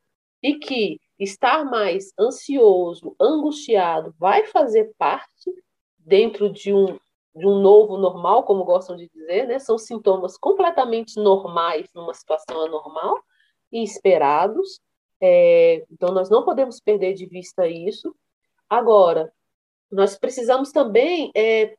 e 0.43 0.55
que 0.55 0.99
estar 1.19 1.65
mais 1.65 2.13
ansioso 2.19 3.15
angustiado 3.21 4.15
vai 4.19 4.47
fazer 4.47 4.93
parte 4.99 5.51
dentro 5.99 6.51
de 6.51 6.73
um 6.73 6.99
de 7.35 7.47
um 7.47 7.61
novo 7.61 7.97
normal 7.97 8.43
como 8.43 8.65
gostam 8.65 8.97
de 8.97 9.09
dizer 9.09 9.47
né? 9.47 9.59
São 9.59 9.79
sintomas 9.79 10.37
completamente 10.37 11.17
normais 11.21 11.89
numa 11.95 12.13
situação 12.13 12.63
anormal 12.63 13.23
e 13.73 13.83
esperados. 13.83 14.81
É, 15.21 15.85
então, 15.91 16.13
nós 16.13 16.29
não 16.29 16.45
podemos 16.45 16.81
perder 16.81 17.15
de 17.15 17.27
vista 17.27 17.67
isso. 17.67 18.15
Agora, 18.69 19.33
nós 19.91 20.19
precisamos 20.19 20.73
também 20.73 21.31
é, 21.35 21.77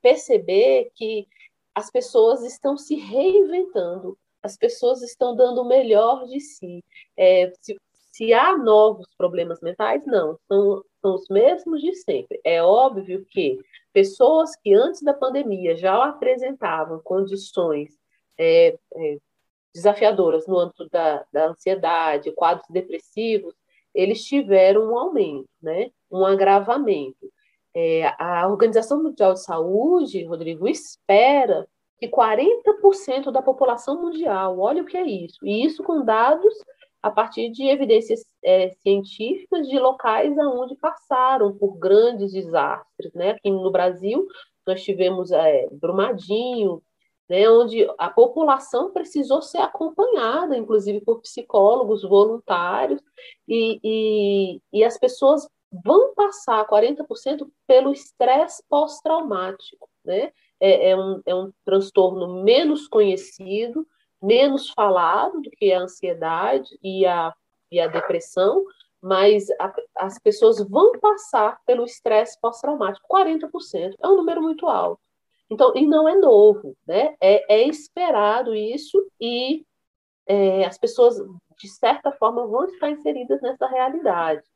perceber 0.00 0.90
que 0.94 1.26
as 1.74 1.90
pessoas 1.90 2.42
estão 2.42 2.76
se 2.76 2.96
reinventando, 2.96 4.18
as 4.42 4.56
pessoas 4.56 5.02
estão 5.02 5.34
dando 5.36 5.62
o 5.62 5.68
melhor 5.68 6.26
de 6.26 6.40
si. 6.40 6.84
É, 7.16 7.52
se, 7.60 7.76
se, 8.12 8.32
há 8.32 8.56
novos 8.56 9.06
problemas 9.16 9.60
mentais, 9.60 10.04
não, 10.06 10.38
são, 10.48 10.84
são 11.00 11.14
os 11.14 11.28
mesmos 11.28 11.80
de 11.80 11.94
sempre. 11.94 12.40
É 12.44 12.62
óbvio 12.62 13.24
que 13.26 13.58
pessoas 13.92 14.56
que 14.56 14.72
antes 14.74 15.02
da 15.02 15.14
pandemia 15.14 15.76
já 15.76 16.04
apresentavam 16.04 17.00
condições 17.00 17.96
é, 18.38 18.78
é, 18.94 19.18
desafiadoras 19.78 20.46
no 20.46 20.58
âmbito 20.58 20.88
da, 20.90 21.24
da 21.32 21.48
ansiedade, 21.48 22.32
quadros 22.32 22.68
depressivos, 22.68 23.54
eles 23.94 24.24
tiveram 24.24 24.92
um 24.92 24.98
aumento, 24.98 25.48
né? 25.62 25.90
um 26.10 26.24
agravamento. 26.24 27.30
É, 27.74 28.14
a 28.18 28.46
Organização 28.48 29.02
Mundial 29.02 29.34
de 29.34 29.42
Saúde, 29.42 30.24
Rodrigo, 30.24 30.68
espera 30.68 31.66
que 31.98 32.08
40% 32.08 33.30
da 33.30 33.42
população 33.42 34.00
mundial, 34.00 34.58
olha 34.58 34.82
o 34.82 34.86
que 34.86 34.96
é 34.96 35.04
isso, 35.04 35.38
e 35.42 35.64
isso 35.64 35.82
com 35.82 36.04
dados 36.04 36.54
a 37.02 37.10
partir 37.10 37.50
de 37.50 37.64
evidências 37.68 38.24
é, 38.42 38.70
científicas 38.82 39.68
de 39.68 39.78
locais 39.78 40.36
onde 40.38 40.74
passaram 40.76 41.56
por 41.56 41.76
grandes 41.78 42.32
desastres. 42.32 43.12
Né? 43.14 43.30
Aqui 43.30 43.50
no 43.50 43.70
Brasil, 43.70 44.26
nós 44.66 44.82
tivemos 44.82 45.30
é, 45.30 45.66
Brumadinho, 45.72 46.82
né, 47.28 47.48
onde 47.48 47.86
a 47.98 48.08
população 48.08 48.90
precisou 48.90 49.42
ser 49.42 49.58
acompanhada, 49.58 50.56
inclusive 50.56 51.00
por 51.02 51.20
psicólogos 51.20 52.02
voluntários, 52.02 53.02
e, 53.46 53.78
e, 53.84 54.62
e 54.72 54.84
as 54.84 54.98
pessoas 54.98 55.46
vão 55.84 56.14
passar 56.14 56.66
40% 56.66 57.46
pelo 57.66 57.92
estresse 57.92 58.62
pós-traumático. 58.68 59.88
Né? 60.04 60.32
É, 60.58 60.90
é, 60.90 60.96
um, 60.96 61.22
é 61.26 61.34
um 61.34 61.52
transtorno 61.64 62.42
menos 62.42 62.88
conhecido, 62.88 63.86
menos 64.22 64.70
falado 64.70 65.40
do 65.42 65.50
que 65.50 65.72
a 65.72 65.80
ansiedade 65.80 66.78
e 66.82 67.06
a, 67.06 67.34
e 67.70 67.78
a 67.78 67.86
depressão, 67.86 68.64
mas 69.00 69.48
a, 69.60 69.72
as 69.96 70.18
pessoas 70.18 70.58
vão 70.66 70.98
passar 70.98 71.60
pelo 71.66 71.84
estresse 71.84 72.40
pós-traumático. 72.40 73.06
40% 73.06 73.94
é 74.02 74.08
um 74.08 74.16
número 74.16 74.42
muito 74.42 74.66
alto. 74.66 75.07
Então, 75.50 75.72
e 75.74 75.86
não 75.86 76.08
é 76.08 76.14
novo, 76.14 76.76
né? 76.86 77.14
É, 77.20 77.62
é 77.62 77.66
esperado 77.66 78.54
isso 78.54 78.98
e 79.20 79.64
é, 80.26 80.64
as 80.66 80.78
pessoas, 80.78 81.16
de 81.58 81.68
certa 81.68 82.12
forma, 82.12 82.46
vão 82.46 82.66
estar 82.66 82.90
inseridas 82.90 83.40
nessa 83.40 83.66
realidade. 83.66 84.46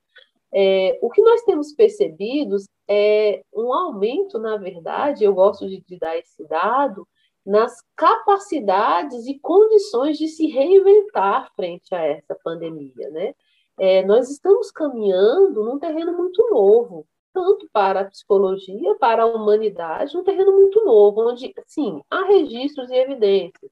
É, 0.54 0.98
o 1.00 1.10
que 1.10 1.22
nós 1.22 1.42
temos 1.44 1.72
percebido 1.72 2.56
é 2.88 3.42
um 3.54 3.72
aumento, 3.72 4.38
na 4.38 4.58
verdade, 4.58 5.24
eu 5.24 5.34
gosto 5.34 5.66
de, 5.66 5.80
de 5.80 5.98
dar 5.98 6.16
esse 6.18 6.46
dado, 6.46 7.08
nas 7.44 7.74
capacidades 7.96 9.26
e 9.26 9.38
condições 9.40 10.18
de 10.18 10.28
se 10.28 10.46
reinventar 10.46 11.50
frente 11.56 11.92
a 11.94 12.02
essa 12.04 12.36
pandemia, 12.44 13.10
né? 13.10 13.34
É, 13.78 14.04
nós 14.04 14.30
estamos 14.30 14.70
caminhando 14.70 15.64
num 15.64 15.78
terreno 15.78 16.12
muito 16.16 16.46
novo 16.50 17.06
tanto 17.32 17.68
para 17.72 18.00
a 18.00 18.04
psicologia, 18.04 18.94
para 18.96 19.22
a 19.22 19.26
humanidade, 19.26 20.16
um 20.16 20.24
terreno 20.24 20.52
muito 20.52 20.84
novo, 20.84 21.28
onde, 21.28 21.52
sim, 21.66 22.02
há 22.10 22.24
registros 22.24 22.90
e 22.90 22.94
evidências 22.94 23.70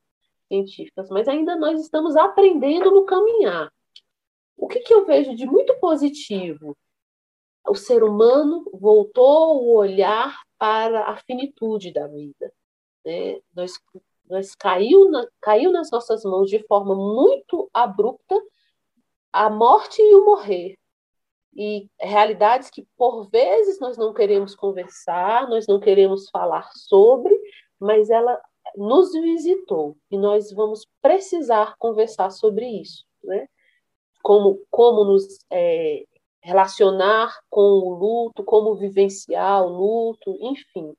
científicas, 0.49 1.09
mas 1.11 1.29
ainda 1.29 1.55
nós 1.57 1.81
estamos 1.81 2.17
aprendendo 2.17 2.91
no 2.91 3.05
caminhar. 3.05 3.73
O 4.57 4.67
que, 4.67 4.81
que 4.81 4.93
eu 4.93 5.07
vejo 5.07 5.35
de 5.35 5.47
muito 5.47 5.79
positivo? 5.79 6.77
O 7.67 7.75
ser 7.75 8.03
humano 8.03 8.69
voltou 8.73 9.63
o 9.63 9.77
olhar 9.77 10.37
para 10.59 11.05
a 11.05 11.17
finitude 11.19 11.93
da 11.93 12.07
vida. 12.09 12.53
Né? 13.05 13.41
Nós, 13.55 13.73
nós 14.29 14.55
caiu, 14.55 15.11
na, 15.11 15.27
caiu 15.41 15.71
nas 15.71 15.91
nossas 15.91 16.25
mãos 16.25 16.51
de 16.51 16.59
forma 16.67 16.95
muito 16.95 17.71
abrupta 17.73 18.35
a 19.33 19.49
morte 19.49 20.03
e 20.03 20.15
o 20.15 20.25
morrer 20.25 20.80
e 21.55 21.89
realidades 22.01 22.71
que 22.71 22.87
por 22.97 23.29
vezes 23.31 23.81
nós 23.81 23.97
não 23.97 24.15
queremos 24.15 24.55
conversar, 24.55 25.49
nós 25.49 25.67
não 25.67 25.81
queremos 25.81 26.29
falar 26.31 26.71
sobre, 26.75 27.37
mas 27.79 28.11
ela 28.11 28.41
nos 28.77 29.13
visitou 29.13 29.97
e 30.11 30.17
nós 30.17 30.53
vamos 30.53 30.87
precisar 31.03 31.75
conversar 31.79 32.31
sobre 32.31 32.67
isso, 32.67 33.05
né? 33.25 33.49
Como 34.23 34.61
como 34.71 35.05
nos 35.05 35.25
é, 35.51 36.05
relacionar 36.43 37.35
com 37.49 37.61
o 37.61 37.95
luto, 37.95 38.45
como 38.45 38.75
vivenciar 38.75 39.63
o 39.65 39.69
luto, 39.69 40.37
enfim. 40.41 40.95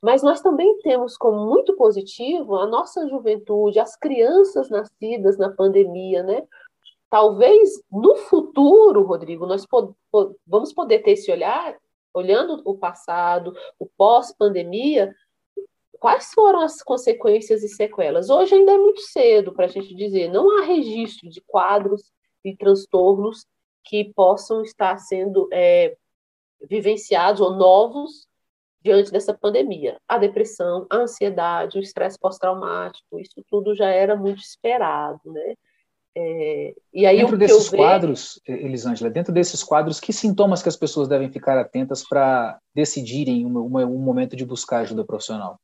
Mas 0.00 0.22
nós 0.22 0.40
também 0.40 0.78
temos 0.80 1.16
como 1.16 1.46
muito 1.46 1.74
positivo 1.74 2.56
a 2.56 2.66
nossa 2.66 3.08
juventude, 3.08 3.80
as 3.80 3.96
crianças 3.96 4.70
nascidas 4.70 5.36
na 5.38 5.50
pandemia, 5.50 6.22
né? 6.22 6.42
Talvez 7.08 7.70
no 7.90 8.16
futuro, 8.16 9.02
Rodrigo, 9.02 9.46
nós 9.46 9.64
vamos 10.46 10.72
poder 10.72 11.00
ter 11.00 11.12
esse 11.12 11.30
olhar, 11.30 11.76
olhando 12.12 12.62
o 12.64 12.76
passado, 12.76 13.54
o 13.78 13.86
pós-pandemia, 13.86 15.14
quais 16.00 16.32
foram 16.32 16.60
as 16.60 16.82
consequências 16.82 17.62
e 17.62 17.68
sequelas? 17.68 18.30
Hoje 18.30 18.54
ainda 18.54 18.72
é 18.72 18.78
muito 18.78 19.00
cedo 19.00 19.52
para 19.52 19.66
a 19.66 19.68
gente 19.68 19.94
dizer, 19.94 20.28
não 20.30 20.58
há 20.58 20.64
registro 20.64 21.28
de 21.28 21.40
quadros 21.42 22.10
e 22.44 22.56
transtornos 22.56 23.46
que 23.84 24.12
possam 24.14 24.62
estar 24.62 24.98
sendo 24.98 25.48
é, 25.52 25.96
vivenciados 26.68 27.40
ou 27.40 27.52
novos 27.52 28.26
diante 28.82 29.10
dessa 29.10 29.34
pandemia. 29.34 30.00
A 30.08 30.18
depressão, 30.18 30.86
a 30.90 30.98
ansiedade, 30.98 31.78
o 31.78 31.82
estresse 31.82 32.18
pós-traumático, 32.18 33.18
isso 33.18 33.42
tudo 33.48 33.74
já 33.74 33.88
era 33.88 34.16
muito 34.16 34.40
esperado, 34.40 35.20
né? 35.24 35.54
É, 36.18 36.74
e 36.94 37.04
aí 37.04 37.18
dentro 37.18 37.36
desses 37.36 37.68
quadros. 37.68 38.40
Elisângela, 38.46 39.10
dentro 39.10 39.34
desses 39.34 39.62
quadros, 39.62 40.00
que 40.00 40.14
sintomas 40.14 40.62
que 40.62 40.68
as 40.68 40.76
pessoas 40.76 41.08
devem 41.08 41.30
ficar 41.30 41.58
atentas 41.58 42.02
para 42.08 42.58
decidirem 42.74 43.44
um, 43.44 43.58
um, 43.58 43.98
momento 43.98 44.34
de 44.34 44.46
buscar 44.46 44.78
ajuda 44.78 45.04
profissional? 45.04 45.60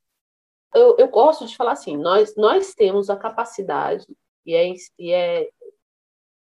Eu, 0.75 0.95
eu, 0.99 1.09
gosto 1.09 1.47
de 1.47 1.57
falar 1.57 1.73
assim, 1.73 1.97
nós, 1.97 2.35
nós 2.37 2.75
temos 2.75 3.09
a 3.09 3.17
capacidade, 3.17 4.05
e 4.45 4.55
é, 4.55 4.75
e 4.99 5.11
é 5.11 5.49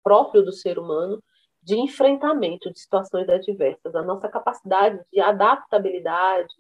próprio 0.04 0.44
do 0.44 0.52
ser 0.52 0.78
humano, 0.78 1.20
de 1.64 1.76
enfrentamento 1.76 2.72
de 2.72 2.80
situações 2.80 3.28
adversas. 3.28 3.96
A 3.96 4.04
nossa 4.04 4.30
capacidade 4.30 5.02
de 5.12 5.20
adaptabilidade, 5.20 6.54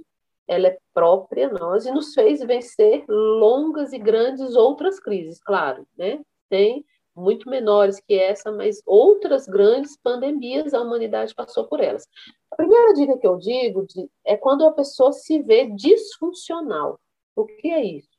ela 0.48 0.70
é 0.70 0.78
própria 0.96 1.50
nós 1.50 1.86
e 1.86 1.92
nos 1.92 2.16
fez 2.16 2.40
vencer 2.40 3.06
longas 3.08 3.94
e 3.94 4.00
grandes 4.00 4.56
outras 4.56 5.00
crises, 5.00 5.40
claro, 5.40 5.86
né? 5.96 6.20
Tem 6.50 6.84
muito 7.15 7.50
menores 7.50 8.00
que 8.00 8.13
essa, 8.13 8.51
mas 8.51 8.81
outras 8.86 9.48
grandes 9.48 9.98
pandemias 9.98 10.74
a 10.74 10.81
humanidade 10.81 11.34
passou 11.34 11.65
por 11.65 11.79
elas. 11.79 12.07
A 12.51 12.55
primeira 12.55 12.93
dica 12.93 13.17
que 13.17 13.27
eu 13.27 13.38
digo 13.38 13.86
é 14.25 14.36
quando 14.36 14.65
a 14.65 14.72
pessoa 14.72 15.12
se 15.12 15.41
vê 15.41 15.67
disfuncional. 15.67 17.00
O 17.36 17.45
que 17.45 17.72
é 17.72 17.84
isso? 17.84 18.10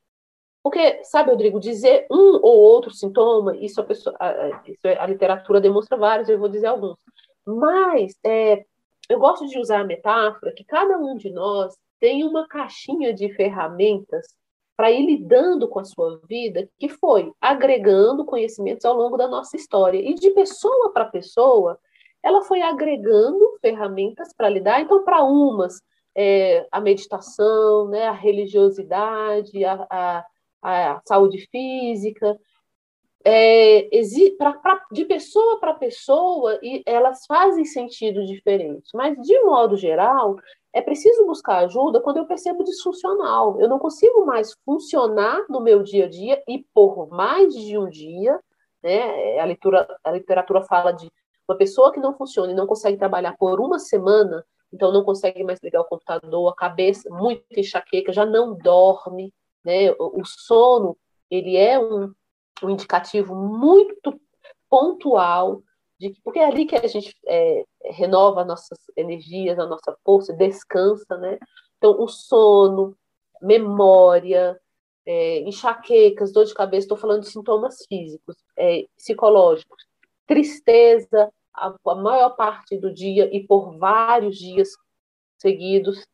Porque, 0.62 1.04
sabe, 1.04 1.30
Rodrigo, 1.30 1.60
dizer 1.60 2.06
um 2.10 2.40
ou 2.42 2.58
outro 2.58 2.90
sintoma, 2.90 3.56
isso 3.56 3.80
a, 3.80 3.84
pessoa, 3.84 4.16
a, 4.18 4.62
isso 4.66 4.80
a 4.84 5.06
literatura 5.06 5.60
demonstra 5.60 5.96
vários, 5.96 6.28
eu 6.28 6.38
vou 6.38 6.48
dizer 6.48 6.66
alguns. 6.66 6.96
Mas 7.46 8.18
é, 8.24 8.64
eu 9.08 9.18
gosto 9.18 9.46
de 9.46 9.58
usar 9.58 9.80
a 9.80 9.84
metáfora 9.84 10.52
que 10.52 10.64
cada 10.64 10.98
um 10.98 11.16
de 11.16 11.30
nós 11.30 11.76
tem 12.00 12.24
uma 12.24 12.48
caixinha 12.48 13.14
de 13.14 13.32
ferramentas 13.34 14.26
para 14.76 14.90
ir 14.90 15.06
lidando 15.06 15.68
com 15.68 15.78
a 15.78 15.85
sua 15.85 16.21
vida, 16.28 16.68
que 16.78 16.88
foi 16.88 17.33
agregando 17.40 18.25
conhecimentos 18.25 18.85
ao 18.85 18.95
longo 18.95 19.16
da 19.16 19.26
nossa 19.26 19.56
história. 19.56 19.99
E 19.99 20.14
de 20.14 20.30
pessoa 20.30 20.92
para 20.92 21.06
pessoa, 21.06 21.78
ela 22.23 22.42
foi 22.42 22.61
agregando 22.61 23.56
ferramentas 23.61 24.35
para 24.37 24.50
lidar. 24.50 24.80
Então, 24.80 25.02
para 25.04 25.23
umas, 25.23 25.80
é, 26.14 26.66
a 26.71 26.80
meditação, 26.80 27.88
né, 27.88 28.06
a 28.06 28.12
religiosidade, 28.12 29.64
a, 29.64 29.87
a 29.88 30.25
a 30.66 31.00
saúde 31.06 31.47
física, 31.50 32.37
é, 33.25 33.88
pra, 34.38 34.52
pra, 34.54 34.85
de 34.92 35.04
pessoa 35.04 35.58
para 35.58 35.75
pessoa, 35.75 36.58
e 36.62 36.82
elas 36.87 37.25
fazem 37.26 37.64
sentido 37.64 38.25
diferente. 38.25 38.88
Mas, 38.94 39.20
de 39.20 39.40
modo 39.42 39.76
geral, 39.76 40.37
é 40.73 40.80
preciso 40.80 41.26
buscar 41.26 41.64
ajuda 41.64 42.00
quando 42.00 42.18
eu 42.18 42.26
percebo 42.26 42.62
disfuncional. 42.62 43.61
Eu 43.61 43.68
não 43.68 43.78
consigo 43.78 44.25
mais 44.26 44.54
funcionar 44.64 45.44
no 45.49 45.60
meu 45.60 45.82
dia 45.82 46.04
a 46.04 46.08
dia 46.08 46.43
e 46.47 46.64
por 46.75 47.08
mais 47.08 47.54
de 47.54 47.78
um 47.78 47.88
dia. 47.88 48.38
Né? 48.82 49.38
A, 49.40 49.47
literatura, 49.47 49.99
a 50.04 50.10
literatura 50.12 50.62
fala 50.62 50.93
de 50.93 51.10
uma 51.49 51.56
pessoa 51.56 51.93
que 51.93 52.00
não 52.00 52.17
funciona 52.17 52.52
e 52.52 52.54
não 52.54 52.67
consegue 52.67 52.99
trabalhar 52.99 53.36
por 53.36 53.60
uma 53.60 53.78
semana, 53.78 54.45
então 54.73 54.93
não 54.93 55.04
consegue 55.04 55.43
mais 55.45 55.60
ligar 55.62 55.80
o 55.80 55.86
computador, 55.86 56.49
a 56.49 56.54
cabeça 56.54 57.08
muito 57.08 57.45
enxaqueca, 57.56 58.12
já 58.12 58.26
não 58.26 58.54
dorme, 58.56 59.32
né? 59.64 59.93
O, 59.99 60.25
sono 60.25 60.97
ele 61.30 61.56
é 61.56 61.78
um, 61.78 62.12
um 62.62 62.71
indicativo 62.71 63.34
muito 63.34 64.21
pontual 64.69 65.62
de 65.99 66.14
porque 66.23 66.38
é 66.38 66.45
ali 66.45 66.66
que 66.66 66.76
a 66.76 66.86
gente 66.86 67.16
é, 67.26 67.64
renova 67.84 68.45
nossas 68.45 68.78
energias, 68.97 69.58
a 69.58 69.66
nossa 69.66 69.97
força, 70.04 70.32
descansa, 70.32 71.16
né? 71.16 71.38
Então, 71.78 72.02
o 72.02 72.08
sono, 72.08 72.97
memória, 73.40 74.60
é, 75.06 75.40
enxaquecas, 75.40 76.32
dor 76.32 76.45
de 76.45 76.54
cabeça, 76.54 76.84
estou 76.84 76.99
falando 76.99 77.23
de 77.23 77.30
sintomas 77.30 77.84
físicos, 77.88 78.36
é, 78.56 78.86
psicológicos, 78.97 79.86
tristeza 80.26 81.32
a, 81.54 81.75
a, 81.86 81.95
maior 81.95 82.30
parte 82.30 82.76
do 82.76 82.92
dia 82.92 83.34
e 83.34 83.47
por 83.47 83.78
vários 83.78 84.36
dias 84.36 84.71
seguidos, 85.38 86.06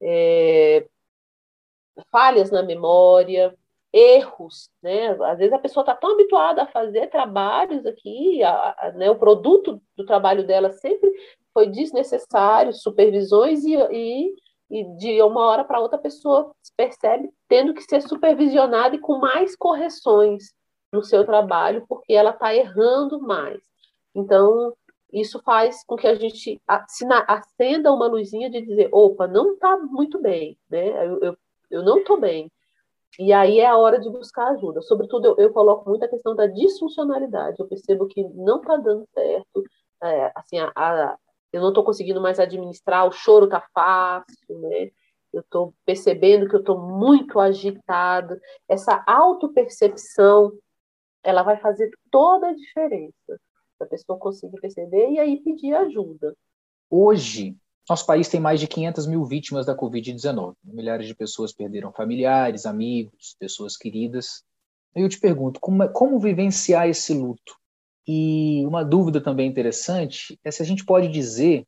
é, 0.00 0.86
falhas 2.10 2.50
na 2.50 2.62
memória, 2.62 3.54
erros, 3.92 4.70
né? 4.82 5.10
Às 5.24 5.38
vezes 5.38 5.52
a 5.52 5.58
pessoa 5.58 5.82
está 5.82 5.94
tão 5.94 6.12
habituada 6.12 6.62
a 6.62 6.66
fazer 6.66 7.08
trabalhos 7.08 7.84
aqui, 7.86 8.42
a, 8.42 8.74
a, 8.78 8.92
né? 8.92 9.10
o 9.10 9.18
produto 9.18 9.82
do 9.96 10.04
trabalho 10.04 10.46
dela 10.46 10.70
sempre 10.70 11.10
foi 11.52 11.66
desnecessário, 11.68 12.72
supervisões 12.72 13.64
e, 13.64 13.74
e, 13.74 14.34
e 14.70 14.84
de 14.96 15.20
uma 15.22 15.44
hora 15.46 15.64
para 15.64 15.80
outra 15.80 15.98
a 15.98 16.02
pessoa 16.02 16.54
se 16.62 16.72
percebe 16.76 17.30
tendo 17.48 17.74
que 17.74 17.82
ser 17.82 18.00
supervisionada 18.02 18.94
e 18.94 19.00
com 19.00 19.18
mais 19.18 19.56
correções 19.56 20.54
no 20.92 21.02
seu 21.02 21.24
trabalho, 21.24 21.84
porque 21.88 22.12
ela 22.12 22.30
está 22.30 22.54
errando 22.54 23.20
mais. 23.20 23.60
Então, 24.14 24.72
isso 25.12 25.40
faz 25.42 25.84
com 25.84 25.96
que 25.96 26.06
a 26.06 26.14
gente 26.14 26.60
acenda 26.66 27.92
uma 27.92 28.06
luzinha 28.06 28.50
de 28.50 28.60
dizer, 28.60 28.88
opa, 28.92 29.26
não 29.26 29.54
está 29.54 29.76
muito 29.76 30.20
bem, 30.20 30.56
né? 30.68 31.06
Eu, 31.06 31.18
eu 31.20 31.36
eu 31.70 31.82
não 31.82 31.98
estou 31.98 32.20
bem. 32.20 32.50
E 33.18 33.32
aí 33.32 33.58
é 33.60 33.66
a 33.66 33.76
hora 33.76 33.98
de 33.98 34.08
buscar 34.08 34.48
ajuda. 34.52 34.80
Sobretudo, 34.82 35.26
eu, 35.26 35.36
eu 35.38 35.52
coloco 35.52 35.88
muito 35.88 36.04
a 36.04 36.08
questão 36.08 36.34
da 36.34 36.46
disfuncionalidade. 36.46 37.56
Eu 37.58 37.68
percebo 37.68 38.06
que 38.06 38.22
não 38.22 38.60
está 38.60 38.76
dando 38.76 39.06
certo. 39.12 39.64
É, 40.02 40.32
assim, 40.34 40.58
a, 40.58 40.72
a, 40.74 41.18
eu 41.52 41.60
não 41.60 41.68
estou 41.68 41.84
conseguindo 41.84 42.20
mais 42.20 42.38
administrar, 42.38 43.06
o 43.06 43.12
choro 43.12 43.46
está 43.46 43.60
fácil, 43.74 44.58
né? 44.60 44.90
Eu 45.32 45.40
estou 45.42 45.74
percebendo 45.84 46.48
que 46.48 46.54
eu 46.54 46.60
estou 46.60 46.78
muito 46.80 47.38
agitada. 47.38 48.40
Essa 48.68 49.02
autopercepção, 49.06 50.52
ela 51.22 51.42
vai 51.42 51.56
fazer 51.58 51.90
toda 52.10 52.48
a 52.48 52.54
diferença. 52.54 53.40
A 53.80 53.86
pessoa 53.86 54.18
conseguir 54.18 54.60
perceber 54.60 55.10
e 55.10 55.18
aí 55.18 55.40
pedir 55.42 55.74
ajuda. 55.74 56.36
Hoje, 56.88 57.56
nosso 57.88 58.06
país 58.06 58.28
tem 58.28 58.40
mais 58.40 58.60
de 58.60 58.68
500 58.68 59.06
mil 59.06 59.24
vítimas 59.24 59.66
da 59.66 59.76
Covid-19. 59.76 60.54
Milhares 60.62 61.06
de 61.06 61.14
pessoas 61.14 61.52
perderam 61.52 61.92
familiares, 61.92 62.66
amigos, 62.66 63.34
pessoas 63.38 63.76
queridas. 63.76 64.44
Eu 64.94 65.08
te 65.08 65.18
pergunto, 65.18 65.60
como, 65.60 65.82
é, 65.82 65.88
como 65.88 66.18
vivenciar 66.18 66.88
esse 66.88 67.14
luto? 67.14 67.56
E 68.06 68.64
uma 68.66 68.84
dúvida 68.84 69.20
também 69.20 69.48
interessante 69.48 70.38
é 70.44 70.50
se 70.50 70.62
a 70.62 70.64
gente 70.64 70.84
pode 70.84 71.08
dizer 71.08 71.64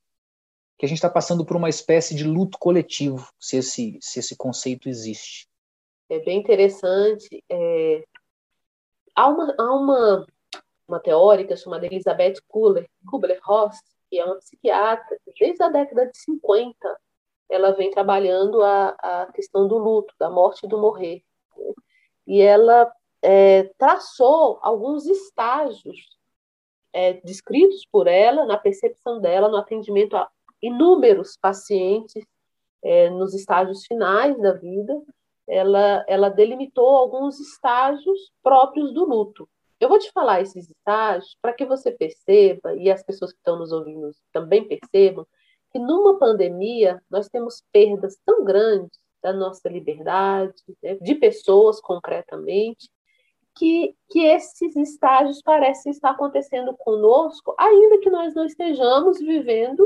que 0.79 0.87
a 0.87 0.89
gente 0.89 0.99
está 0.99 1.09
passando 1.09 1.45
por 1.45 1.57
uma 1.57 1.69
espécie 1.69 2.15
de 2.15 2.25
luto 2.25 2.59
coletivo, 2.59 3.29
se 3.39 3.57
esse, 3.59 3.99
se 4.01 4.19
esse 4.19 4.37
conceito 4.37 4.89
existe. 4.89 5.47
É 6.09 6.19
bem 6.19 6.39
interessante. 6.41 7.43
É... 7.49 8.03
Há, 9.15 9.29
uma, 9.29 9.55
há 9.59 9.75
uma, 9.77 10.27
uma 10.89 11.01
teórica 11.01 11.57
chamada 11.57 11.87
Elizabeth 11.87 12.35
Kubler-Ross, 12.49 13.79
que 14.13 14.19
é 14.19 14.27
uma 14.27 14.37
psiquiatra, 14.37 15.19
desde 15.41 15.63
a 15.63 15.71
década 15.71 16.05
de 16.05 16.19
50, 16.19 17.01
ela 17.49 17.71
vem 17.73 17.91
trabalhando 17.91 18.61
a, 18.61 18.89
a 18.91 19.33
questão 19.33 19.67
do 19.67 19.79
luto, 19.79 20.15
da 20.19 20.29
morte 20.29 20.67
e 20.67 20.69
do 20.69 20.77
morrer. 20.77 21.23
Né? 21.57 21.73
E 22.27 22.43
ela 22.43 22.93
é, 23.23 23.71
traçou 23.79 24.59
alguns 24.61 25.07
estágios 25.07 25.97
é, 26.93 27.15
descritos 27.25 27.87
por 27.91 28.07
ela, 28.07 28.45
na 28.45 28.59
percepção 28.59 29.19
dela, 29.19 29.49
no 29.49 29.57
atendimento 29.57 30.15
a 30.15 30.31
inúmeros 30.61 31.39
pacientes 31.39 32.23
é, 32.85 33.09
nos 33.09 33.33
estágios 33.33 33.87
finais 33.87 34.39
da 34.43 34.53
vida. 34.53 35.03
Ela, 35.49 36.05
ela 36.07 36.29
delimitou 36.29 36.87
alguns 36.87 37.41
estágios 37.41 38.31
próprios 38.43 38.93
do 38.93 39.07
luto. 39.07 39.49
Eu 39.83 39.89
vou 39.89 39.99
te 39.99 40.13
falar 40.13 40.41
esses 40.41 40.71
estágios 40.71 41.37
para 41.43 41.53
que 41.53 41.67
você 41.67 41.91
perceba, 41.91 42.73
e 42.77 42.89
as 42.89 43.03
pessoas 43.03 43.33
que 43.33 43.39
estão 43.39 43.59
nos 43.59 43.73
ouvindo 43.73 44.13
também 44.33 44.69
percebam, 44.69 45.27
que 45.73 45.79
numa 45.81 46.21
pandemia 46.21 47.03
nós 47.11 47.29
temos 47.29 47.65
perdas 47.73 48.17
tão 48.25 48.45
grandes 48.45 48.97
da 49.21 49.33
nossa 49.33 49.69
liberdade, 49.69 50.55
né, 50.81 50.95
de 51.03 51.17
pessoas 51.17 51.81
concretamente, 51.81 52.89
que, 53.57 53.97
que 54.09 54.21
esses 54.21 54.77
estágios 54.77 55.43
parecem 55.43 55.91
estar 55.91 56.11
acontecendo 56.11 56.77
conosco, 56.77 57.53
ainda 57.59 57.99
que 57.99 58.09
nós 58.09 58.37
não 58.37 58.45
estejamos 58.45 59.19
vivendo 59.19 59.85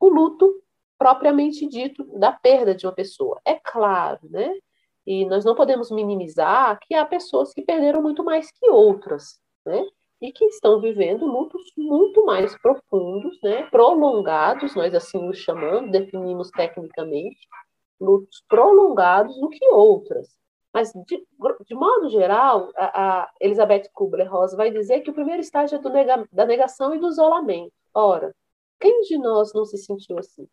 o 0.00 0.08
luto 0.08 0.60
propriamente 0.98 1.68
dito 1.68 2.02
da 2.18 2.32
perda 2.32 2.74
de 2.74 2.84
uma 2.84 2.92
pessoa. 2.92 3.40
É 3.44 3.54
claro, 3.54 4.18
né? 4.24 4.52
E 5.06 5.24
nós 5.26 5.44
não 5.44 5.54
podemos 5.54 5.90
minimizar 5.90 6.78
que 6.82 6.94
há 6.94 7.04
pessoas 7.04 7.52
que 7.52 7.62
perderam 7.62 8.02
muito 8.02 8.24
mais 8.24 8.50
que 8.50 8.68
outras, 8.68 9.38
né? 9.64 9.86
E 10.20 10.32
que 10.32 10.44
estão 10.46 10.80
vivendo 10.80 11.26
lutos 11.26 11.62
muito 11.76 12.24
mais 12.24 12.56
profundos, 12.60 13.38
né? 13.42 13.64
Prolongados, 13.70 14.74
nós 14.74 14.94
assim 14.94 15.28
os 15.28 15.38
chamamos, 15.38 15.92
definimos 15.92 16.50
tecnicamente, 16.50 17.38
lutos 18.00 18.42
prolongados 18.48 19.38
do 19.38 19.48
que 19.48 19.64
outras. 19.68 20.36
Mas, 20.72 20.92
de, 21.06 21.26
de 21.66 21.74
modo 21.74 22.10
geral, 22.10 22.70
a, 22.76 23.22
a 23.22 23.30
Elizabeth 23.40 23.88
Kubler-Ross 23.94 24.54
vai 24.54 24.70
dizer 24.70 25.00
que 25.00 25.10
o 25.10 25.14
primeiro 25.14 25.40
estágio 25.40 25.78
é 25.78 25.88
nega, 25.90 26.28
da 26.30 26.44
negação 26.44 26.94
e 26.94 26.98
do 26.98 27.08
isolamento. 27.08 27.72
Ora, 27.94 28.34
quem 28.78 29.00
de 29.02 29.16
nós 29.16 29.54
não 29.54 29.64
se 29.64 29.78
sentiu 29.78 30.18
assim? 30.18 30.46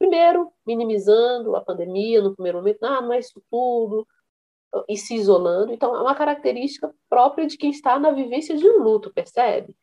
Primeiro, 0.00 0.50
minimizando 0.66 1.54
a 1.54 1.60
pandemia 1.60 2.22
no 2.22 2.34
primeiro 2.34 2.56
momento, 2.56 2.82
ah, 2.84 3.02
não 3.02 3.12
é 3.12 3.18
isso 3.18 3.38
tudo, 3.50 4.08
e 4.88 4.96
se 4.96 5.14
isolando. 5.14 5.74
Então, 5.74 5.94
é 5.94 6.00
uma 6.00 6.14
característica 6.14 6.90
própria 7.06 7.46
de 7.46 7.58
quem 7.58 7.70
está 7.70 7.98
na 7.98 8.10
vivência 8.10 8.56
de 8.56 8.66
um 8.66 8.78
luto, 8.78 9.12
percebe? 9.12 9.76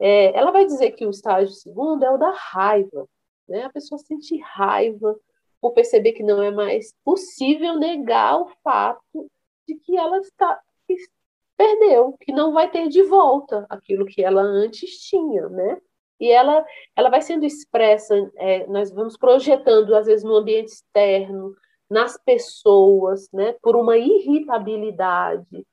É, 0.00 0.34
ela 0.34 0.50
vai 0.50 0.64
dizer 0.64 0.92
que 0.92 1.04
o 1.04 1.10
estágio 1.10 1.52
segundo 1.52 2.02
é 2.02 2.10
o 2.10 2.16
da 2.16 2.30
raiva. 2.30 3.06
Né? 3.46 3.64
A 3.64 3.70
pessoa 3.70 3.98
sente 3.98 4.38
raiva 4.38 5.14
por 5.60 5.72
perceber 5.72 6.12
que 6.12 6.22
não 6.22 6.42
é 6.42 6.50
mais 6.50 6.94
possível 7.04 7.76
negar 7.76 8.40
o 8.40 8.48
fato 8.64 9.30
de 9.68 9.74
que 9.74 9.94
ela 9.94 10.18
está 10.20 10.58
perdeu, 11.54 12.16
que 12.18 12.32
não 12.32 12.54
vai 12.54 12.70
ter 12.70 12.88
de 12.88 13.02
volta 13.02 13.66
aquilo 13.68 14.06
que 14.06 14.24
ela 14.24 14.40
antes 14.40 14.98
tinha, 15.02 15.46
né? 15.50 15.78
E 16.20 16.30
ela, 16.30 16.64
ela 16.94 17.08
vai 17.08 17.22
sendo 17.22 17.46
expressa, 17.46 18.14
é, 18.36 18.66
nós 18.66 18.92
vamos 18.92 19.16
projetando, 19.16 19.94
às 19.94 20.06
vezes, 20.06 20.22
no 20.22 20.36
ambiente 20.36 20.68
externo, 20.68 21.54
nas 21.88 22.16
pessoas, 22.22 23.28
né, 23.32 23.54
por 23.62 23.74
uma 23.74 23.96
irritabilidade. 23.96 25.66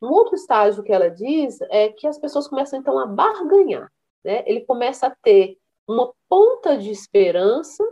Um 0.00 0.08
outro 0.08 0.34
estágio 0.34 0.82
que 0.82 0.92
ela 0.92 1.08
diz 1.08 1.60
é 1.62 1.88
que 1.88 2.06
as 2.06 2.18
pessoas 2.18 2.46
começam, 2.46 2.78
então, 2.78 2.98
a 2.98 3.06
barganhar. 3.06 3.90
Né? 4.22 4.44
Ele 4.46 4.60
começa 4.60 5.06
a 5.06 5.16
ter 5.22 5.56
uma 5.88 6.12
ponta 6.28 6.76
de 6.76 6.90
esperança 6.90 7.82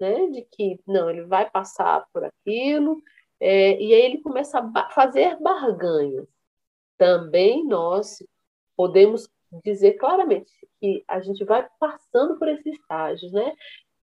né, 0.00 0.26
de 0.28 0.42
que, 0.42 0.80
não, 0.86 1.10
ele 1.10 1.22
vai 1.22 1.48
passar 1.50 2.06
por 2.12 2.24
aquilo, 2.24 3.02
é, 3.38 3.80
e 3.80 3.94
aí 3.94 4.02
ele 4.02 4.20
começa 4.22 4.58
a 4.58 4.90
fazer 4.90 5.38
barganhas. 5.40 6.26
Também 6.98 7.64
nós 7.66 8.22
podemos 8.76 9.28
dizer 9.64 9.94
claramente 9.94 10.50
que 10.80 11.04
a 11.08 11.20
gente 11.20 11.44
vai 11.44 11.66
passando 11.78 12.38
por 12.38 12.48
esses 12.48 12.66
estágios, 12.66 13.32
né? 13.32 13.54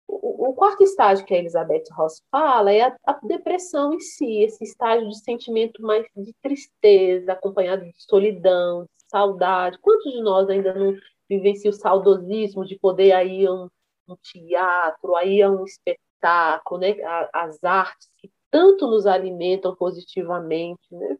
O, 0.08 0.50
o 0.50 0.54
quarto 0.54 0.84
estágio 0.84 1.26
que 1.26 1.34
a 1.34 1.38
Elizabeth 1.38 1.84
Ross 1.92 2.24
fala 2.32 2.72
é 2.72 2.82
a, 2.82 2.98
a, 3.06 3.14
depressão 3.24 3.94
em 3.94 4.00
si, 4.00 4.42
esse 4.42 4.64
estágio 4.64 5.08
de 5.08 5.20
sentimento 5.20 5.82
mais 5.84 6.06
de 6.16 6.34
tristeza, 6.42 7.32
acompanhado 7.32 7.86
de 7.86 7.94
solidão, 8.04 8.84
de 8.84 8.90
saudade. 9.08 9.78
Quantos 9.80 10.12
de 10.12 10.22
nós 10.22 10.50
ainda 10.50 10.74
não 10.74 10.96
vivenciam 11.30 11.70
o 11.70 11.76
saudosismo 11.76 12.66
de 12.66 12.78
poder 12.80 13.14
ir 13.28 13.48
a 13.48 13.54
um, 13.54 13.70
um 14.08 14.16
teatro, 14.16 15.16
aí 15.16 15.44
a 15.44 15.52
um 15.52 15.64
espetáculo, 15.64 16.82
né? 16.82 16.96
As 17.32 17.64
artes 17.64 18.10
que 18.18 18.32
tanto 18.50 18.88
nos 18.88 19.06
alimentam 19.06 19.76
positivamente, 19.76 20.88
né? 20.92 21.18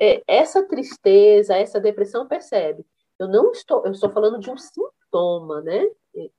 É, 0.00 0.22
essa 0.26 0.66
tristeza, 0.66 1.56
essa 1.56 1.80
depressão 1.80 2.26
percebe 2.26 2.84
eu 3.18 3.28
não 3.28 3.52
estou, 3.52 3.84
eu 3.84 3.92
estou 3.92 4.10
falando 4.10 4.38
de 4.38 4.50
um 4.50 4.56
sintoma, 4.56 5.60
né? 5.62 5.86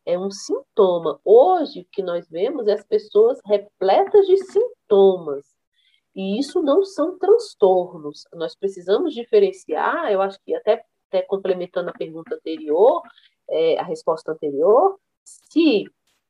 É 0.06 0.18
um 0.18 0.32
sintoma. 0.32 1.20
Hoje, 1.24 1.82
o 1.82 1.88
que 1.92 2.04
nós 2.04 2.30
vemos 2.30 2.68
é 2.68 2.74
as 2.74 2.86
pessoas 2.86 3.40
repletas 3.46 4.26
de 4.26 4.38
sintomas. 4.38 5.46
E 6.16 6.40
isso 6.40 6.62
não 6.62 6.84
são 6.86 7.18
transtornos. 7.18 8.26
Nós 8.34 8.56
precisamos 8.56 9.14
diferenciar, 9.14 10.12
eu 10.12 10.22
acho 10.22 10.40
que 10.46 10.56
até, 10.56 10.86
até 11.10 11.22
complementando 11.22 11.90
a 11.90 11.94
pergunta 11.94 12.36
anterior, 12.36 13.02
é, 13.50 13.78
a 13.80 13.84
resposta 13.84 14.32
anterior, 14.32 14.98
se 15.26 15.86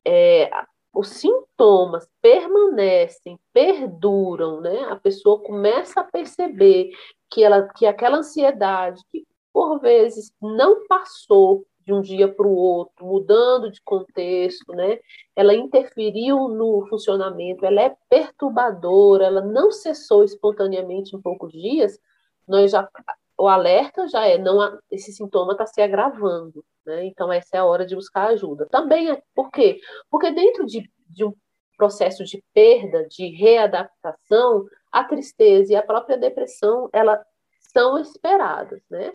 é, 0.06 0.50
os 0.94 1.10
sintomas 1.10 2.08
permanecem, 2.22 3.40
perduram, 3.54 4.62
né? 4.62 4.86
A 4.90 4.96
pessoa 4.96 5.42
começa 5.42 6.02
a 6.02 6.04
perceber 6.04 6.90
que, 7.30 7.44
ela, 7.44 7.68
que 7.74 7.86
aquela 7.86 8.18
ansiedade, 8.18 9.02
que 9.12 9.26
por 9.56 9.80
vezes 9.80 10.34
não 10.42 10.86
passou 10.86 11.66
de 11.86 11.94
um 11.94 12.02
dia 12.02 12.28
para 12.28 12.46
o 12.46 12.54
outro, 12.54 13.06
mudando 13.06 13.72
de 13.72 13.82
contexto, 13.84 14.74
né? 14.74 15.00
Ela 15.34 15.56
interferiu 15.56 16.50
no 16.50 16.86
funcionamento, 16.90 17.66
ela 17.66 17.82
é 17.82 17.96
perturbadora, 18.10 19.24
ela 19.24 19.40
não 19.40 19.72
cessou 19.72 20.26
espontaneamente 20.26 21.16
em 21.16 21.22
poucos 21.22 21.54
dias, 21.54 21.98
nós 22.46 22.72
já 22.72 22.86
o 23.38 23.48
alerta 23.48 24.06
já 24.10 24.28
é 24.28 24.38
não 24.38 24.78
esse 24.92 25.14
sintoma 25.14 25.54
está 25.54 25.66
se 25.66 25.82
agravando, 25.82 26.62
né? 26.86 27.06
Então 27.06 27.32
essa 27.32 27.56
é 27.56 27.60
a 27.60 27.66
hora 27.66 27.86
de 27.86 27.96
buscar 27.96 28.28
ajuda. 28.28 28.68
Também 28.70 29.10
é 29.10 29.24
por 29.34 29.50
quê? 29.52 29.80
Porque 30.10 30.32
dentro 30.32 30.66
de, 30.66 30.92
de 31.10 31.24
um 31.24 31.34
processo 31.78 32.26
de 32.26 32.44
perda, 32.54 33.08
de 33.08 33.30
readaptação, 33.30 34.66
a 34.92 35.06
tristeza 35.06 35.72
e 35.72 35.76
a 35.78 35.84
própria 35.84 36.18
depressão, 36.18 36.90
ela 36.92 37.24
são 37.72 37.98
esperadas, 37.98 38.82
né? 38.90 39.14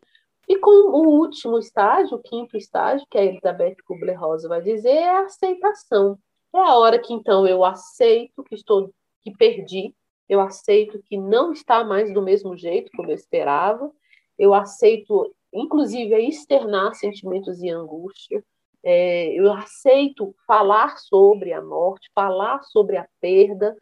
E 0.50 0.58
com 0.58 0.90
o 0.90 1.20
último 1.20 1.60
estágio, 1.60 2.16
o 2.16 2.20
quinto 2.20 2.56
estágio, 2.56 3.06
que 3.08 3.16
a 3.16 3.24
Elizabeth 3.24 3.76
Kubler-Ross 3.86 4.42
vai 4.48 4.60
dizer, 4.60 4.88
é 4.88 5.08
a 5.08 5.20
aceitação. 5.20 6.18
É 6.52 6.58
a 6.58 6.74
hora 6.76 6.98
que 6.98 7.14
então 7.14 7.46
eu 7.46 7.64
aceito 7.64 8.42
que 8.42 8.56
estou 8.56 8.92
que 9.22 9.30
perdi, 9.30 9.94
eu 10.28 10.40
aceito 10.40 11.00
que 11.04 11.16
não 11.16 11.52
está 11.52 11.84
mais 11.84 12.12
do 12.12 12.20
mesmo 12.20 12.56
jeito 12.56 12.90
como 12.96 13.12
eu 13.12 13.14
esperava, 13.14 13.92
eu 14.36 14.52
aceito, 14.52 15.32
inclusive, 15.52 16.16
externar 16.26 16.96
sentimentos 16.96 17.58
de 17.58 17.70
angústia, 17.70 18.42
é, 18.82 19.32
eu 19.32 19.52
aceito 19.52 20.34
falar 20.48 20.98
sobre 20.98 21.52
a 21.52 21.62
morte, 21.62 22.10
falar 22.12 22.60
sobre 22.64 22.96
a 22.96 23.06
perda. 23.20 23.76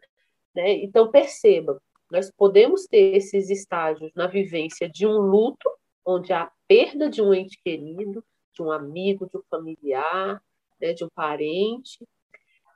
Né? 0.53 0.73
Então, 0.83 1.09
perceba, 1.09 1.81
nós 2.11 2.31
podemos 2.37 2.85
ter 2.85 3.15
esses 3.15 3.49
estágios 3.49 4.11
na 4.13 4.27
vivência 4.27 4.87
de 4.87 5.07
um 5.07 5.17
luto, 5.17 5.67
onde 6.05 6.33
há 6.33 6.51
perda 6.67 7.09
de 7.09 7.21
um 7.21 7.33
ente 7.33 7.59
querido, 7.63 8.23
de 8.53 8.61
um 8.61 8.71
amigo, 8.71 9.27
de 9.29 9.37
um 9.37 9.43
familiar, 9.49 10.41
né, 10.79 10.93
de 10.93 11.03
um 11.03 11.09
parente. 11.09 12.05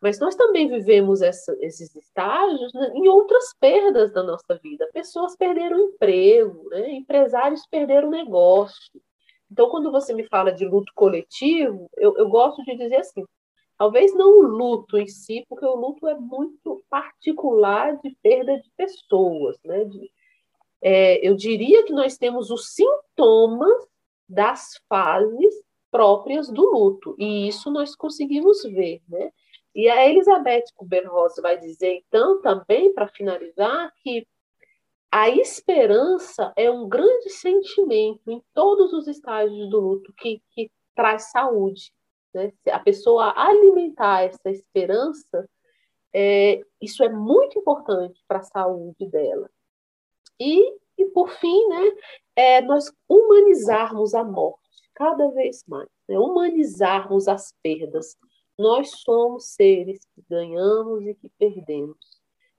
Mas 0.01 0.19
nós 0.19 0.35
também 0.35 0.67
vivemos 0.67 1.21
essa, 1.21 1.55
esses 1.61 1.95
estágios 1.95 2.73
né, 2.73 2.91
em 2.93 3.07
outras 3.07 3.53
perdas 3.59 4.11
da 4.11 4.21
nossa 4.21 4.55
vida. 4.61 4.89
Pessoas 4.93 5.35
perderam 5.35 5.79
emprego, 5.79 6.67
né, 6.69 6.91
empresários 6.91 7.65
perderam 7.67 8.09
negócio. 8.09 9.01
Então, 9.49 9.69
quando 9.69 9.91
você 9.91 10.13
me 10.13 10.27
fala 10.27 10.51
de 10.51 10.65
luto 10.65 10.91
coletivo, 10.95 11.89
eu, 11.95 12.17
eu 12.17 12.27
gosto 12.27 12.63
de 12.63 12.75
dizer 12.75 12.97
assim: 12.97 13.23
talvez 13.77 14.13
não 14.13 14.39
o 14.39 14.41
luto 14.41 14.97
em 14.97 15.07
si, 15.07 15.45
porque 15.47 15.65
o 15.65 15.75
luto 15.75 16.07
é 16.07 16.15
muito 16.15 16.83
particular 16.89 17.97
de 18.01 18.17
perda 18.21 18.59
de 18.59 18.69
pessoas, 18.75 19.57
né, 19.63 19.85
de, 19.85 20.11
é, 20.83 21.25
eu 21.25 21.33
diria 21.33 21.85
que 21.85 21.93
nós 21.93 22.17
temos 22.17 22.51
os 22.51 22.73
sintomas 22.73 23.87
das 24.27 24.81
fases 24.89 25.63
próprias 25.89 26.49
do 26.49 26.61
luto, 26.61 27.15
e 27.17 27.47
isso 27.47 27.71
nós 27.71 27.95
conseguimos 27.95 28.63
ver, 28.63 29.01
né? 29.07 29.31
E 29.73 29.89
a 29.89 30.07
Elizabeth 30.07 30.65
Kubler-Ross 30.75 31.35
vai 31.41 31.57
dizer, 31.57 32.03
então, 32.05 32.41
também, 32.41 32.93
para 32.93 33.07
finalizar, 33.07 33.91
que 34.03 34.27
a 35.11 35.29
esperança 35.29 36.51
é 36.55 36.69
um 36.69 36.87
grande 36.87 37.29
sentimento 37.29 38.29
em 38.29 38.41
todos 38.53 38.93
os 38.93 39.07
estágios 39.07 39.69
do 39.69 39.79
luto 39.79 40.13
que, 40.17 40.41
que 40.51 40.69
traz 40.95 41.31
saúde. 41.31 41.91
Né? 42.33 42.51
Se 42.63 42.69
a 42.69 42.79
pessoa 42.79 43.33
alimentar 43.35 44.23
essa 44.23 44.49
esperança, 44.49 45.47
é, 46.13 46.61
isso 46.81 47.03
é 47.03 47.09
muito 47.09 47.57
importante 47.57 48.23
para 48.27 48.39
a 48.39 48.43
saúde 48.43 49.07
dela. 49.07 49.49
E, 50.43 50.77
e 50.97 51.05
por 51.05 51.29
fim, 51.29 51.67
né, 51.69 51.91
é 52.35 52.61
nós 52.61 52.91
humanizarmos 53.07 54.13
a 54.13 54.25
morte 54.25 54.59
cada 54.93 55.29
vez 55.29 55.63
mais, 55.67 55.87
né, 56.07 56.19
humanizarmos 56.19 57.29
as 57.29 57.53
perdas. 57.63 58.17
Nós 58.59 58.89
somos 58.89 59.45
seres 59.55 60.05
que 60.13 60.21
ganhamos 60.29 61.07
e 61.07 61.15
que 61.15 61.29
perdemos. 61.39 61.97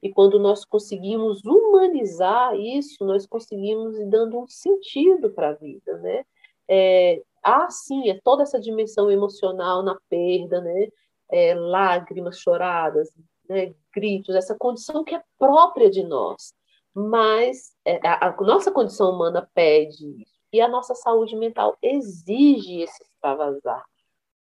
E 0.01 0.11
quando 0.11 0.39
nós 0.39 0.65
conseguimos 0.65 1.41
humanizar 1.45 2.55
isso, 2.55 3.05
nós 3.05 3.25
conseguimos 3.25 3.97
ir 3.97 4.07
dando 4.07 4.39
um 4.39 4.47
sentido 4.47 5.31
para 5.31 5.49
a 5.49 5.53
vida, 5.53 5.97
né? 5.99 6.25
É, 6.67 7.21
há 7.43 7.69
sim, 7.69 8.09
é 8.09 8.19
toda 8.23 8.43
essa 8.43 8.59
dimensão 8.59 9.09
emocional 9.09 9.83
na 9.83 9.97
perda, 10.09 10.59
né? 10.59 10.89
É, 11.31 11.55
lágrimas 11.55 12.39
choradas, 12.39 13.09
né? 13.47 13.73
gritos, 13.93 14.35
essa 14.35 14.55
condição 14.55 15.03
que 15.03 15.15
é 15.15 15.23
própria 15.39 15.89
de 15.89 16.03
nós. 16.03 16.53
Mas 16.95 17.75
é, 17.83 17.99
a, 18.07 18.33
nossa 18.39 18.71
condição 18.71 19.11
humana 19.11 19.49
pede 19.53 20.21
isso. 20.21 20.33
E 20.53 20.61
a 20.61 20.67
nossa 20.69 20.95
saúde 20.95 21.35
mental 21.35 21.77
exige 21.81 22.81
esse 22.81 23.03
extravasar. 23.03 23.83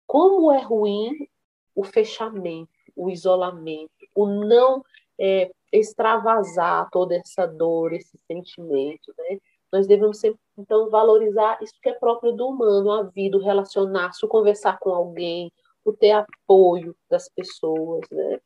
Como 0.07 0.51
é 0.51 0.59
ruim 0.59 1.29
o 1.75 1.83
fechamento, 1.83 2.71
o 2.95 3.11
isolamento, 3.11 3.91
o 4.15 4.25
não 4.25 4.83
é, 5.19 5.51
extravasar 5.71 6.89
toda 6.89 7.15
essa 7.15 7.45
dor, 7.45 7.93
esse 7.93 8.17
sentimento, 8.17 9.13
né? 9.15 9.37
Nós 9.71 9.85
devemos 9.85 10.17
sempre, 10.17 10.39
então, 10.57 10.89
valorizar 10.89 11.59
isso 11.61 11.75
que 11.79 11.89
é 11.89 11.93
próprio 11.93 12.31
do 12.31 12.47
humano, 12.47 12.91
a 12.91 13.03
vida, 13.03 13.37
o 13.37 13.41
relacionar-se, 13.41 14.25
o 14.25 14.27
conversar 14.27 14.79
com 14.79 14.89
alguém, 14.89 15.51
o 15.85 15.93
ter 15.93 16.11
apoio 16.11 16.95
das 17.07 17.29
pessoas, 17.29 18.01
né? 18.11 18.39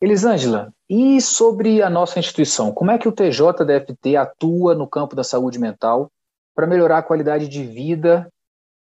Elisângela, 0.00 0.72
e 0.88 1.20
sobre 1.22 1.82
a 1.82 1.88
nossa 1.88 2.18
instituição? 2.18 2.72
Como 2.72 2.90
é 2.90 2.98
que 2.98 3.08
o 3.08 3.12
TJDFT 3.12 4.16
atua 4.16 4.74
no 4.74 4.86
campo 4.86 5.16
da 5.16 5.24
saúde 5.24 5.58
mental 5.58 6.12
para 6.54 6.66
melhorar 6.66 6.98
a 6.98 7.02
qualidade 7.02 7.48
de 7.48 7.64
vida 7.64 8.30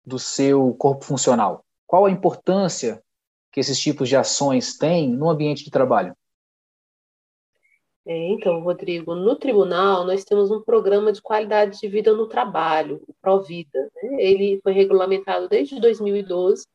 do 0.03 0.17
seu 0.17 0.73
corpo 0.73 1.05
funcional? 1.05 1.63
Qual 1.85 2.05
a 2.05 2.11
importância 2.11 3.01
que 3.51 3.59
esses 3.59 3.79
tipos 3.79 4.09
de 4.09 4.15
ações 4.15 4.77
têm 4.77 5.09
no 5.09 5.29
ambiente 5.29 5.63
de 5.63 5.69
trabalho? 5.69 6.15
É, 8.07 8.33
então, 8.33 8.61
Rodrigo, 8.61 9.15
no 9.15 9.35
tribunal 9.35 10.05
nós 10.05 10.23
temos 10.23 10.51
um 10.51 10.61
programa 10.61 11.11
de 11.11 11.21
qualidade 11.21 11.79
de 11.79 11.87
vida 11.87 12.13
no 12.13 12.27
trabalho, 12.27 13.01
o 13.07 13.13
Provida. 13.21 13.89
Né? 13.95 14.17
Ele 14.19 14.59
foi 14.63 14.73
regulamentado 14.73 15.47
desde 15.47 15.79
2012 15.79 16.65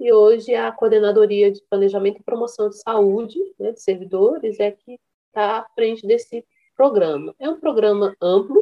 e 0.00 0.12
hoje 0.12 0.54
a 0.54 0.72
Coordenadoria 0.72 1.52
de 1.52 1.62
Planejamento 1.68 2.20
e 2.20 2.24
Promoção 2.24 2.70
de 2.70 2.80
Saúde 2.80 3.38
né, 3.58 3.72
de 3.72 3.82
servidores 3.82 4.58
é 4.58 4.70
que 4.70 4.98
está 5.28 5.58
à 5.58 5.66
frente 5.74 6.06
desse 6.06 6.44
programa. 6.74 7.34
É 7.38 7.48
um 7.48 7.60
programa 7.60 8.16
amplo, 8.20 8.60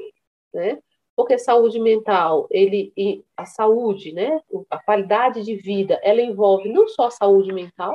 né? 0.53 0.79
porque 1.19 1.37
saúde 1.37 1.81
mental, 1.81 2.47
ele 2.49 2.93
a 3.37 3.45
saúde, 3.45 4.13
né, 4.13 4.41
a 4.71 4.79
qualidade 4.79 5.43
de 5.43 5.57
vida, 5.57 5.99
ela 6.01 6.23
envolve 6.23 6.69
não 6.69 6.87
só 6.87 7.07
a 7.07 7.11
saúde 7.11 7.53
mental, 7.53 7.93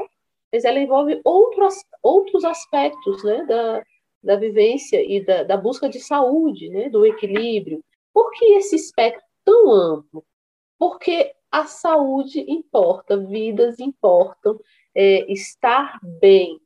mas 0.51 0.65
ela 0.65 0.77
envolve 0.77 1.21
outros, 1.23 1.85
outros 2.01 2.43
aspectos, 2.43 3.23
né, 3.23 3.45
da, 3.45 3.81
da 4.21 4.35
vivência 4.35 5.01
e 5.01 5.23
da, 5.23 5.43
da 5.43 5.55
busca 5.55 5.87
de 5.87 6.01
saúde, 6.01 6.69
né, 6.69 6.89
do 6.89 7.05
equilíbrio. 7.05 7.81
Por 8.13 8.29
que 8.31 8.43
esse 8.55 8.75
espectro 8.75 9.23
tão 9.45 9.71
amplo? 9.71 10.21
Porque 10.77 11.33
a 11.53 11.67
saúde 11.67 12.43
importa, 12.47 13.15
vidas 13.15 13.79
importam, 13.79 14.59
é, 14.95 15.31
estar 15.31 15.99
bem 16.01 16.59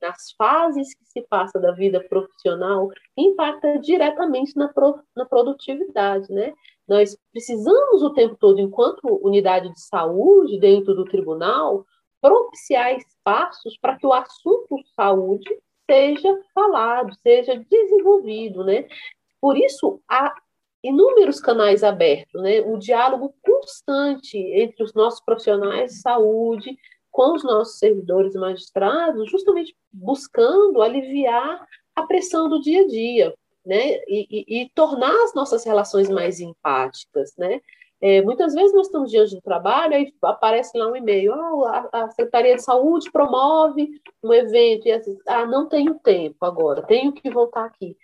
nas 0.00 0.32
fases 0.38 0.94
que 0.94 1.04
se 1.04 1.20
passa 1.28 1.60
da 1.60 1.70
vida 1.72 2.02
profissional 2.08 2.88
impacta 3.14 3.78
diretamente 3.78 4.56
na, 4.56 4.68
pro, 4.68 4.98
na 5.14 5.26
produtividade, 5.26 6.32
né? 6.32 6.54
Nós 6.88 7.14
precisamos 7.30 8.02
o 8.02 8.14
tempo 8.14 8.34
todo, 8.40 8.58
enquanto 8.58 9.20
unidade 9.22 9.68
de 9.68 9.80
saúde 9.82 10.58
dentro 10.58 10.94
do 10.94 11.04
tribunal, 11.04 11.84
propiciar 12.18 12.96
espaços 12.96 13.76
para 13.76 13.98
que 13.98 14.06
o 14.06 14.14
assunto 14.14 14.78
saúde 14.96 15.48
seja 15.88 16.40
falado, 16.54 17.14
seja 17.22 17.62
desenvolvido, 17.68 18.64
né? 18.64 18.88
Por 19.38 19.58
isso, 19.58 20.00
há 20.08 20.34
inúmeros 20.82 21.40
canais 21.40 21.84
abertos, 21.84 22.42
né? 22.42 22.60
O 22.60 22.76
diálogo 22.76 23.34
constante 23.42 24.36
entre 24.36 24.82
os 24.82 24.94
nossos 24.94 25.20
profissionais 25.20 25.92
de 25.92 26.00
saúde, 26.00 26.76
com 27.10 27.34
os 27.34 27.44
nossos 27.44 27.78
servidores 27.78 28.34
magistrados, 28.34 29.30
justamente 29.30 29.76
buscando 29.92 30.82
aliviar 30.82 31.66
a 31.94 32.02
pressão 32.04 32.48
do 32.48 32.60
dia 32.60 32.82
a 32.82 32.86
dia, 32.86 33.34
né? 33.64 33.96
E, 34.08 34.26
e, 34.30 34.62
e 34.62 34.70
tornar 34.70 35.14
as 35.24 35.34
nossas 35.34 35.64
relações 35.64 36.08
mais 36.08 36.40
empáticas, 36.40 37.34
né? 37.36 37.60
É, 38.00 38.20
muitas 38.20 38.52
vezes 38.52 38.74
nós 38.74 38.86
estamos 38.86 39.12
diante 39.12 39.36
do 39.36 39.40
trabalho, 39.40 39.94
aí 39.94 40.12
aparece 40.22 40.76
lá 40.76 40.88
um 40.88 40.96
e-mail, 40.96 41.32
oh, 41.36 41.64
a, 41.66 41.88
a, 41.92 42.10
Secretaria 42.10 42.56
de 42.56 42.62
Saúde 42.62 43.08
promove 43.12 43.88
um 44.20 44.32
evento, 44.32 44.88
e 44.88 44.90
assim, 44.90 45.16
ah, 45.24 45.46
não 45.46 45.68
tenho 45.68 45.94
tempo 46.00 46.44
agora, 46.44 46.82
tenho 46.82 47.12
que 47.12 47.30
voltar 47.30 47.64
aqui. 47.64 47.96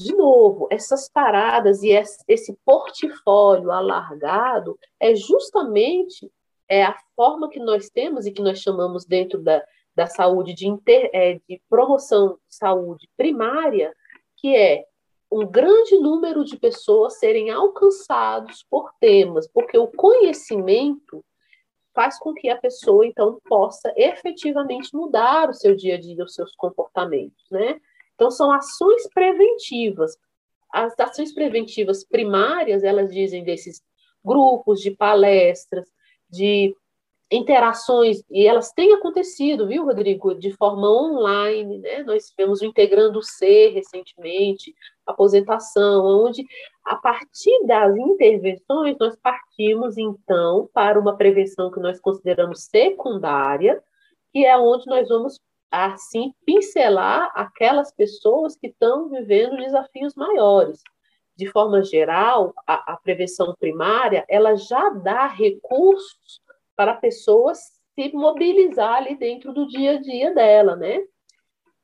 De 0.00 0.16
novo, 0.16 0.66
essas 0.70 1.10
paradas 1.10 1.82
e 1.82 1.90
esse 1.90 2.58
portfólio 2.64 3.70
alargado 3.70 4.78
é 4.98 5.14
justamente 5.14 6.32
é 6.66 6.82
a 6.82 6.96
forma 7.14 7.50
que 7.50 7.58
nós 7.58 7.90
temos 7.90 8.24
e 8.24 8.32
que 8.32 8.40
nós 8.40 8.60
chamamos 8.60 9.04
dentro 9.04 9.42
da, 9.42 9.62
da 9.94 10.06
saúde 10.06 10.54
de, 10.54 10.66
inter, 10.66 11.10
é, 11.12 11.34
de 11.46 11.60
promoção 11.68 12.38
de 12.48 12.56
saúde 12.56 13.10
primária, 13.14 13.94
que 14.38 14.56
é 14.56 14.86
um 15.30 15.46
grande 15.46 15.98
número 15.98 16.46
de 16.46 16.56
pessoas 16.56 17.18
serem 17.18 17.50
alcançados 17.50 18.64
por 18.70 18.90
temas, 18.98 19.46
porque 19.52 19.76
o 19.76 19.88
conhecimento 19.88 21.22
faz 21.94 22.18
com 22.18 22.32
que 22.32 22.48
a 22.48 22.56
pessoa 22.56 23.06
então 23.06 23.38
possa 23.46 23.92
efetivamente 23.94 24.96
mudar 24.96 25.50
o 25.50 25.54
seu 25.54 25.76
dia 25.76 25.96
a 25.96 26.00
dia, 26.00 26.24
os 26.24 26.32
seus 26.32 26.56
comportamentos, 26.56 27.44
né? 27.50 27.78
Então 28.20 28.30
são 28.30 28.52
ações 28.52 29.08
preventivas. 29.14 30.14
As 30.70 30.92
ações 31.00 31.32
preventivas 31.32 32.04
primárias, 32.04 32.84
elas 32.84 33.10
dizem 33.10 33.42
desses 33.42 33.82
grupos 34.22 34.82
de 34.82 34.90
palestras, 34.90 35.88
de 36.28 36.76
interações, 37.32 38.22
e 38.30 38.46
elas 38.46 38.72
têm 38.72 38.92
acontecido, 38.92 39.66
viu, 39.66 39.86
Rodrigo, 39.86 40.34
de 40.34 40.52
forma 40.52 40.86
online, 40.90 41.78
né? 41.78 42.02
Nós 42.02 42.26
tivemos 42.26 42.60
o 42.60 42.66
Integrando 42.66 43.22
C 43.22 43.68
recentemente, 43.68 44.74
aposentação, 45.06 46.04
onde, 46.04 46.44
a 46.84 46.96
partir 46.96 47.64
das 47.64 47.96
intervenções, 47.96 48.96
nós 49.00 49.16
partimos, 49.16 49.96
então, 49.96 50.68
para 50.74 51.00
uma 51.00 51.16
prevenção 51.16 51.70
que 51.70 51.80
nós 51.80 51.98
consideramos 51.98 52.64
secundária, 52.64 53.82
que 54.30 54.44
é 54.44 54.58
onde 54.58 54.86
nós 54.86 55.08
vamos, 55.08 55.40
assim, 55.70 56.34
pincelar 56.44 57.30
aquelas 57.34 57.92
pessoas 57.92 58.56
que 58.56 58.66
estão 58.66 59.08
vivendo 59.08 59.56
desafios 59.56 60.14
maiores. 60.14 60.82
De 61.36 61.46
forma 61.46 61.82
geral, 61.82 62.52
a, 62.66 62.92
a 62.92 62.96
prevenção 62.96 63.54
primária, 63.58 64.24
ela 64.28 64.56
já 64.56 64.90
dá 64.90 65.26
recursos 65.26 66.40
para 66.76 66.92
a 66.92 66.96
pessoa 66.96 67.54
se 67.54 68.12
mobilizar 68.12 68.94
ali 68.94 69.16
dentro 69.16 69.52
do 69.52 69.66
dia 69.66 69.92
a 69.92 70.00
dia 70.00 70.34
dela, 70.34 70.76
né? 70.76 71.02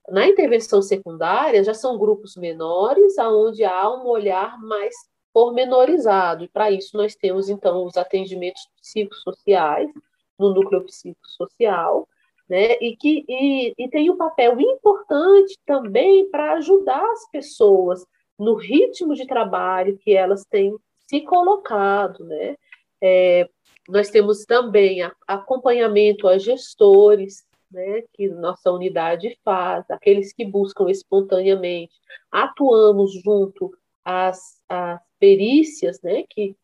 Na 0.09 0.27
intervenção 0.27 0.81
secundária, 0.81 1.65
já 1.65 1.75
são 1.75 1.99
grupos 1.99 2.37
menores, 2.37 3.19
aonde 3.19 3.65
há 3.65 3.91
um 3.91 4.07
olhar 4.07 4.59
mais 4.61 4.95
pormenorizado, 5.33 6.45
e 6.45 6.49
para 6.49 6.71
isso 6.71 6.97
nós 6.97 7.15
temos, 7.15 7.49
então, 7.49 7.85
os 7.85 7.97
atendimentos 7.97 8.63
psicossociais, 8.81 9.91
no 10.39 10.55
núcleo 10.55 10.85
psicossocial, 10.85 12.09
né, 12.49 12.75
e 12.81 12.97
que 12.97 13.25
e, 13.29 13.75
e 13.77 13.89
tem 13.89 14.11
um 14.11 14.17
papel 14.17 14.61
importante 14.61 15.59
também 15.67 16.31
para 16.31 16.53
ajudar 16.55 17.05
as 17.13 17.29
pessoas 17.31 18.07
no 18.39 18.55
ritmo 18.55 19.15
de 19.15 19.27
trabalho 19.27 19.99
que 19.99 20.15
elas 20.15 20.45
têm 20.45 20.77
se 21.09 21.21
colocado, 21.23 22.25
né, 22.25 22.57
é, 23.01 23.49
nós 23.89 24.11
temos 24.11 24.45
também 24.45 24.99
acompanhamento 25.27 26.27
a 26.27 26.39
gestores, 26.39 27.45
né, 27.71 28.03
que 28.13 28.29
nossa 28.29 28.71
unidade 28.71 29.39
faz, 29.45 29.89
aqueles 29.91 30.33
que 30.33 30.45
buscam 30.45 30.91
espontaneamente. 30.91 31.95
Atuamos 32.31 33.13
junto 33.23 33.73
às, 34.05 34.61
às 34.69 35.01
perícias, 35.19 36.01
né, 36.03 36.25
que, 36.29 36.57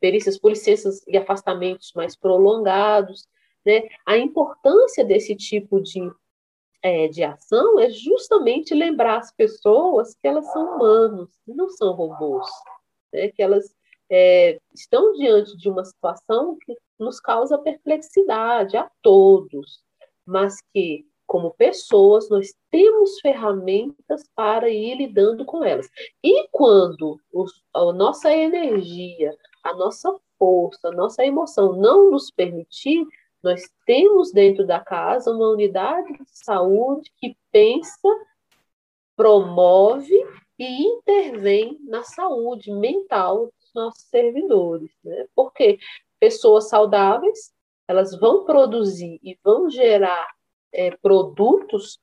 perícias 0.00 0.38
por 0.38 0.50
licenças 0.50 1.06
e 1.06 1.16
afastamentos 1.16 1.92
mais 1.94 2.16
prolongados. 2.16 3.26
Né? 3.70 3.88
A 4.04 4.18
importância 4.18 5.04
desse 5.04 5.36
tipo 5.36 5.80
de, 5.80 6.00
é, 6.82 7.06
de 7.06 7.22
ação 7.22 7.78
é 7.78 7.88
justamente 7.88 8.74
lembrar 8.74 9.18
as 9.18 9.32
pessoas 9.32 10.12
que 10.12 10.26
elas 10.26 10.50
são 10.52 10.74
humanos, 10.74 11.30
não 11.46 11.68
são 11.68 11.92
robôs, 11.92 12.48
né? 13.12 13.28
que 13.28 13.40
elas 13.40 13.72
é, 14.10 14.58
estão 14.74 15.12
diante 15.12 15.56
de 15.56 15.70
uma 15.70 15.84
situação 15.84 16.58
que 16.60 16.76
nos 16.98 17.20
causa 17.20 17.56
perplexidade 17.58 18.76
a 18.76 18.90
todos, 19.00 19.84
mas 20.26 20.56
que, 20.74 21.06
como 21.28 21.52
pessoas, 21.52 22.28
nós 22.28 22.52
temos 22.72 23.20
ferramentas 23.20 24.24
para 24.34 24.68
ir 24.68 24.96
lidando 24.96 25.44
com 25.44 25.62
elas. 25.62 25.88
E 26.24 26.48
quando 26.48 27.20
os, 27.32 27.62
a 27.72 27.92
nossa 27.92 28.34
energia, 28.34 29.32
a 29.62 29.72
nossa 29.74 30.12
força, 30.36 30.88
a 30.88 30.92
nossa 30.92 31.24
emoção 31.24 31.76
não 31.76 32.10
nos 32.10 32.32
permitir, 32.32 33.06
nós 33.42 33.62
temos 33.86 34.32
dentro 34.32 34.66
da 34.66 34.80
casa 34.80 35.30
uma 35.30 35.48
unidade 35.48 36.12
de 36.12 36.24
saúde 36.26 37.10
que 37.18 37.36
pensa, 37.50 38.08
promove 39.16 40.14
e 40.58 40.82
intervém 40.82 41.78
na 41.82 42.02
saúde 42.02 42.70
mental 42.72 43.50
nossos 43.74 44.02
servidores, 44.04 44.90
né? 45.02 45.26
Porque 45.34 45.78
pessoas 46.18 46.68
saudáveis, 46.68 47.52
elas 47.88 48.18
vão 48.18 48.44
produzir 48.44 49.18
e 49.22 49.38
vão 49.42 49.70
gerar 49.70 50.28
é, 50.72 50.90
produtos 50.96 51.98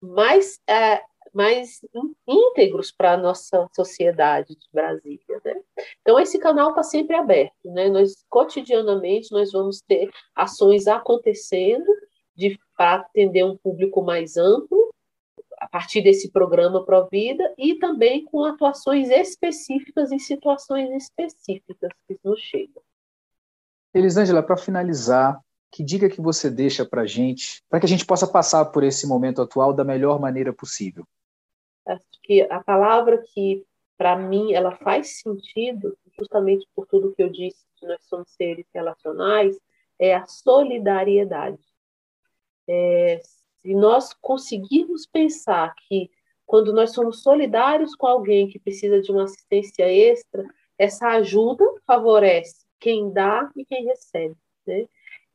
mais 0.00 0.60
é, 0.66 1.02
mais 1.32 1.80
íntegros 2.26 2.90
para 2.90 3.12
a 3.12 3.16
nossa 3.16 3.68
sociedade 3.74 4.54
de 4.54 4.66
Brasília. 4.72 5.40
Né? 5.44 5.54
Então, 6.00 6.18
esse 6.18 6.38
canal 6.38 6.70
está 6.70 6.82
sempre 6.82 7.16
aberto. 7.16 7.54
Né? 7.64 7.88
Nós, 7.88 8.24
cotidianamente, 8.28 9.32
nós 9.32 9.52
vamos 9.52 9.80
ter 9.80 10.10
ações 10.34 10.86
acontecendo 10.86 11.86
para 12.76 12.94
atender 12.96 13.44
um 13.44 13.56
público 13.56 14.02
mais 14.02 14.36
amplo, 14.36 14.92
a 15.58 15.68
partir 15.68 16.02
desse 16.02 16.30
programa 16.30 16.84
Provida, 16.84 17.54
e 17.56 17.76
também 17.76 18.24
com 18.24 18.44
atuações 18.44 19.10
específicas 19.10 20.10
em 20.10 20.18
situações 20.18 20.90
específicas 20.90 21.90
que 22.08 22.18
nos 22.24 22.40
chegam. 22.40 22.82
Elisângela, 23.94 24.42
para 24.42 24.56
finalizar, 24.56 25.40
que 25.70 25.82
dica 25.84 26.08
que 26.08 26.20
você 26.20 26.50
deixa 26.50 26.84
para 26.84 27.02
a 27.02 27.06
gente, 27.06 27.62
para 27.68 27.78
que 27.78 27.86
a 27.86 27.88
gente 27.88 28.04
possa 28.04 28.26
passar 28.26 28.66
por 28.66 28.82
esse 28.82 29.06
momento 29.06 29.40
atual 29.40 29.72
da 29.72 29.84
melhor 29.84 30.20
maneira 30.20 30.52
possível? 30.52 31.06
Acho 31.86 32.04
que 32.22 32.42
a 32.42 32.62
palavra 32.62 33.18
que, 33.18 33.64
para 33.96 34.16
mim, 34.16 34.52
ela 34.52 34.72
faz 34.76 35.20
sentido, 35.20 35.96
justamente 36.18 36.66
por 36.74 36.86
tudo 36.86 37.12
que 37.14 37.22
eu 37.22 37.28
disse, 37.28 37.64
que 37.76 37.86
nós 37.86 38.02
somos 38.04 38.30
seres 38.30 38.66
relacionais, 38.72 39.58
é 39.98 40.14
a 40.14 40.26
solidariedade. 40.26 41.62
É, 42.68 43.20
se 43.22 43.74
nós 43.74 44.12
conseguirmos 44.14 45.06
pensar 45.06 45.74
que 45.88 46.10
quando 46.46 46.72
nós 46.72 46.92
somos 46.92 47.22
solidários 47.22 47.94
com 47.94 48.06
alguém 48.06 48.48
que 48.48 48.58
precisa 48.58 49.00
de 49.00 49.10
uma 49.10 49.24
assistência 49.24 49.84
extra, 49.90 50.44
essa 50.78 51.08
ajuda 51.08 51.64
favorece 51.86 52.64
quem 52.78 53.12
dá 53.12 53.50
e 53.56 53.64
quem 53.64 53.84
recebe. 53.84 54.36
Né? 54.66 54.86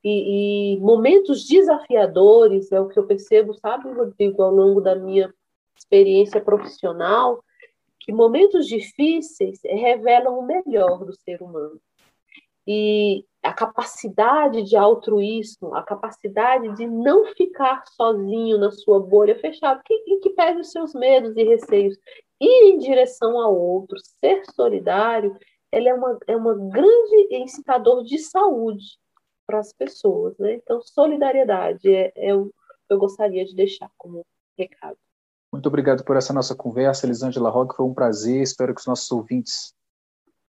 e, 0.04 0.76
e, 0.76 0.80
momentos 0.80 1.46
desafiadores, 1.48 2.72
é 2.72 2.80
o 2.80 2.88
que 2.88 2.98
eu 2.98 3.06
percebo, 3.06 3.54
sabe, 3.54 3.92
Rodrigo, 3.92 4.42
ao 4.42 4.54
longo 4.54 4.80
da 4.80 4.96
minha 4.96 5.34
experiência 5.88 6.41
profissional, 6.41 7.43
que 8.00 8.12
momentos 8.12 8.67
difíceis 8.67 9.60
revelam 9.63 10.38
o 10.38 10.45
melhor 10.45 11.06
do 11.06 11.13
ser 11.13 11.41
humano. 11.41 11.80
E 12.65 13.26
a 13.41 13.54
capacidade 13.54 14.63
de 14.63 14.76
altruísmo, 14.76 15.73
a 15.73 15.82
capacidade 15.82 16.76
de 16.76 16.86
não 16.86 17.26
ficar 17.34 17.84
sozinho 17.88 18.58
na 18.58 18.71
sua 18.71 19.00
bolha 19.00 19.39
fechada, 19.39 19.82
que, 19.86 19.93
em 19.93 20.19
que 20.19 20.36
os 20.60 20.71
seus 20.71 20.93
medos 20.93 21.36
e 21.38 21.43
receios, 21.43 21.97
ir 22.41 22.73
em 22.73 22.78
direção 22.78 23.39
ao 23.39 23.58
outro, 23.58 23.97
ser 24.19 24.43
solidário, 24.54 25.36
ele 25.71 25.88
é 25.88 25.93
uma, 25.93 26.17
é 26.28 26.36
uma 26.36 26.56
grande 26.56 27.28
incitador 27.32 28.04
de 28.04 28.19
saúde 28.19 28.86
para 29.45 29.60
as 29.60 29.71
pessoas, 29.71 30.38
né? 30.38 30.56
Então, 30.56 30.82
solidariedade 30.82 31.89
é, 31.89 32.12
é 32.15 32.32
eu 32.32 32.97
gostaria 32.97 33.45
de 33.45 33.56
deixar 33.56 33.89
como 33.97 34.26
recado. 34.58 34.97
Muito 35.58 35.70
obrigado 35.70 36.04
por 36.04 36.15
essa 36.15 36.32
nossa 36.32 36.54
conversa, 36.54 37.08
Elisângela 37.08 37.50
Roque, 37.50 37.76
foi 37.76 37.84
um 37.84 37.93
prazer, 37.93 38.43
espero 38.43 38.76
que 38.76 38.80
os 38.80 38.86
nossos 38.86 39.12
ouvintes 39.12 39.74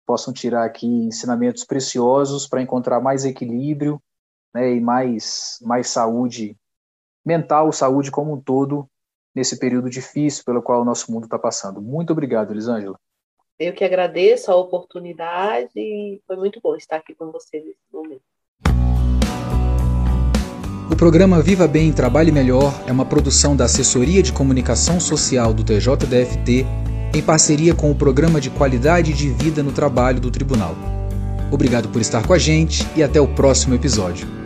possam 0.04 0.34
tirar 0.34 0.64
aqui 0.64 0.88
ensinamentos 0.88 1.62
preciosos 1.62 2.48
para 2.48 2.60
encontrar 2.60 2.98
mais 2.98 3.24
equilíbrio 3.24 4.02
né, 4.52 4.74
e 4.74 4.80
mais, 4.80 5.60
mais 5.62 5.86
saúde 5.86 6.56
mental, 7.24 7.70
saúde 7.70 8.10
como 8.10 8.32
um 8.32 8.40
todo, 8.40 8.90
nesse 9.32 9.56
período 9.56 9.88
difícil 9.88 10.42
pelo 10.44 10.60
qual 10.60 10.82
o 10.82 10.84
nosso 10.84 11.12
mundo 11.12 11.26
está 11.26 11.38
passando. 11.38 11.80
Muito 11.80 12.12
obrigado, 12.12 12.50
Elisângela. 12.50 12.98
Eu 13.56 13.72
que 13.72 13.84
agradeço 13.84 14.50
a 14.50 14.56
oportunidade 14.56 15.70
e 15.76 16.20
foi 16.26 16.34
muito 16.34 16.60
bom 16.60 16.74
estar 16.74 16.96
aqui 16.96 17.14
com 17.14 17.30
você 17.30 17.60
nesse 17.60 17.78
momento. 17.92 18.24
Programa 20.98 21.40
Viva 21.40 21.68
Bem 21.68 21.92
Trabalhe 21.92 22.32
Melhor 22.32 22.82
é 22.84 22.90
uma 22.90 23.04
produção 23.04 23.54
da 23.54 23.66
Assessoria 23.66 24.20
de 24.20 24.32
Comunicação 24.32 24.98
Social 24.98 25.54
do 25.54 25.62
TJDFT 25.62 26.66
em 27.14 27.22
parceria 27.22 27.72
com 27.72 27.88
o 27.92 27.94
Programa 27.94 28.40
de 28.40 28.50
Qualidade 28.50 29.12
de 29.12 29.28
Vida 29.28 29.62
no 29.62 29.70
Trabalho 29.70 30.18
do 30.18 30.28
Tribunal. 30.28 30.74
Obrigado 31.52 31.88
por 31.88 32.00
estar 32.00 32.26
com 32.26 32.32
a 32.32 32.38
gente 32.38 32.84
e 32.96 33.02
até 33.04 33.20
o 33.20 33.28
próximo 33.28 33.76
episódio. 33.76 34.37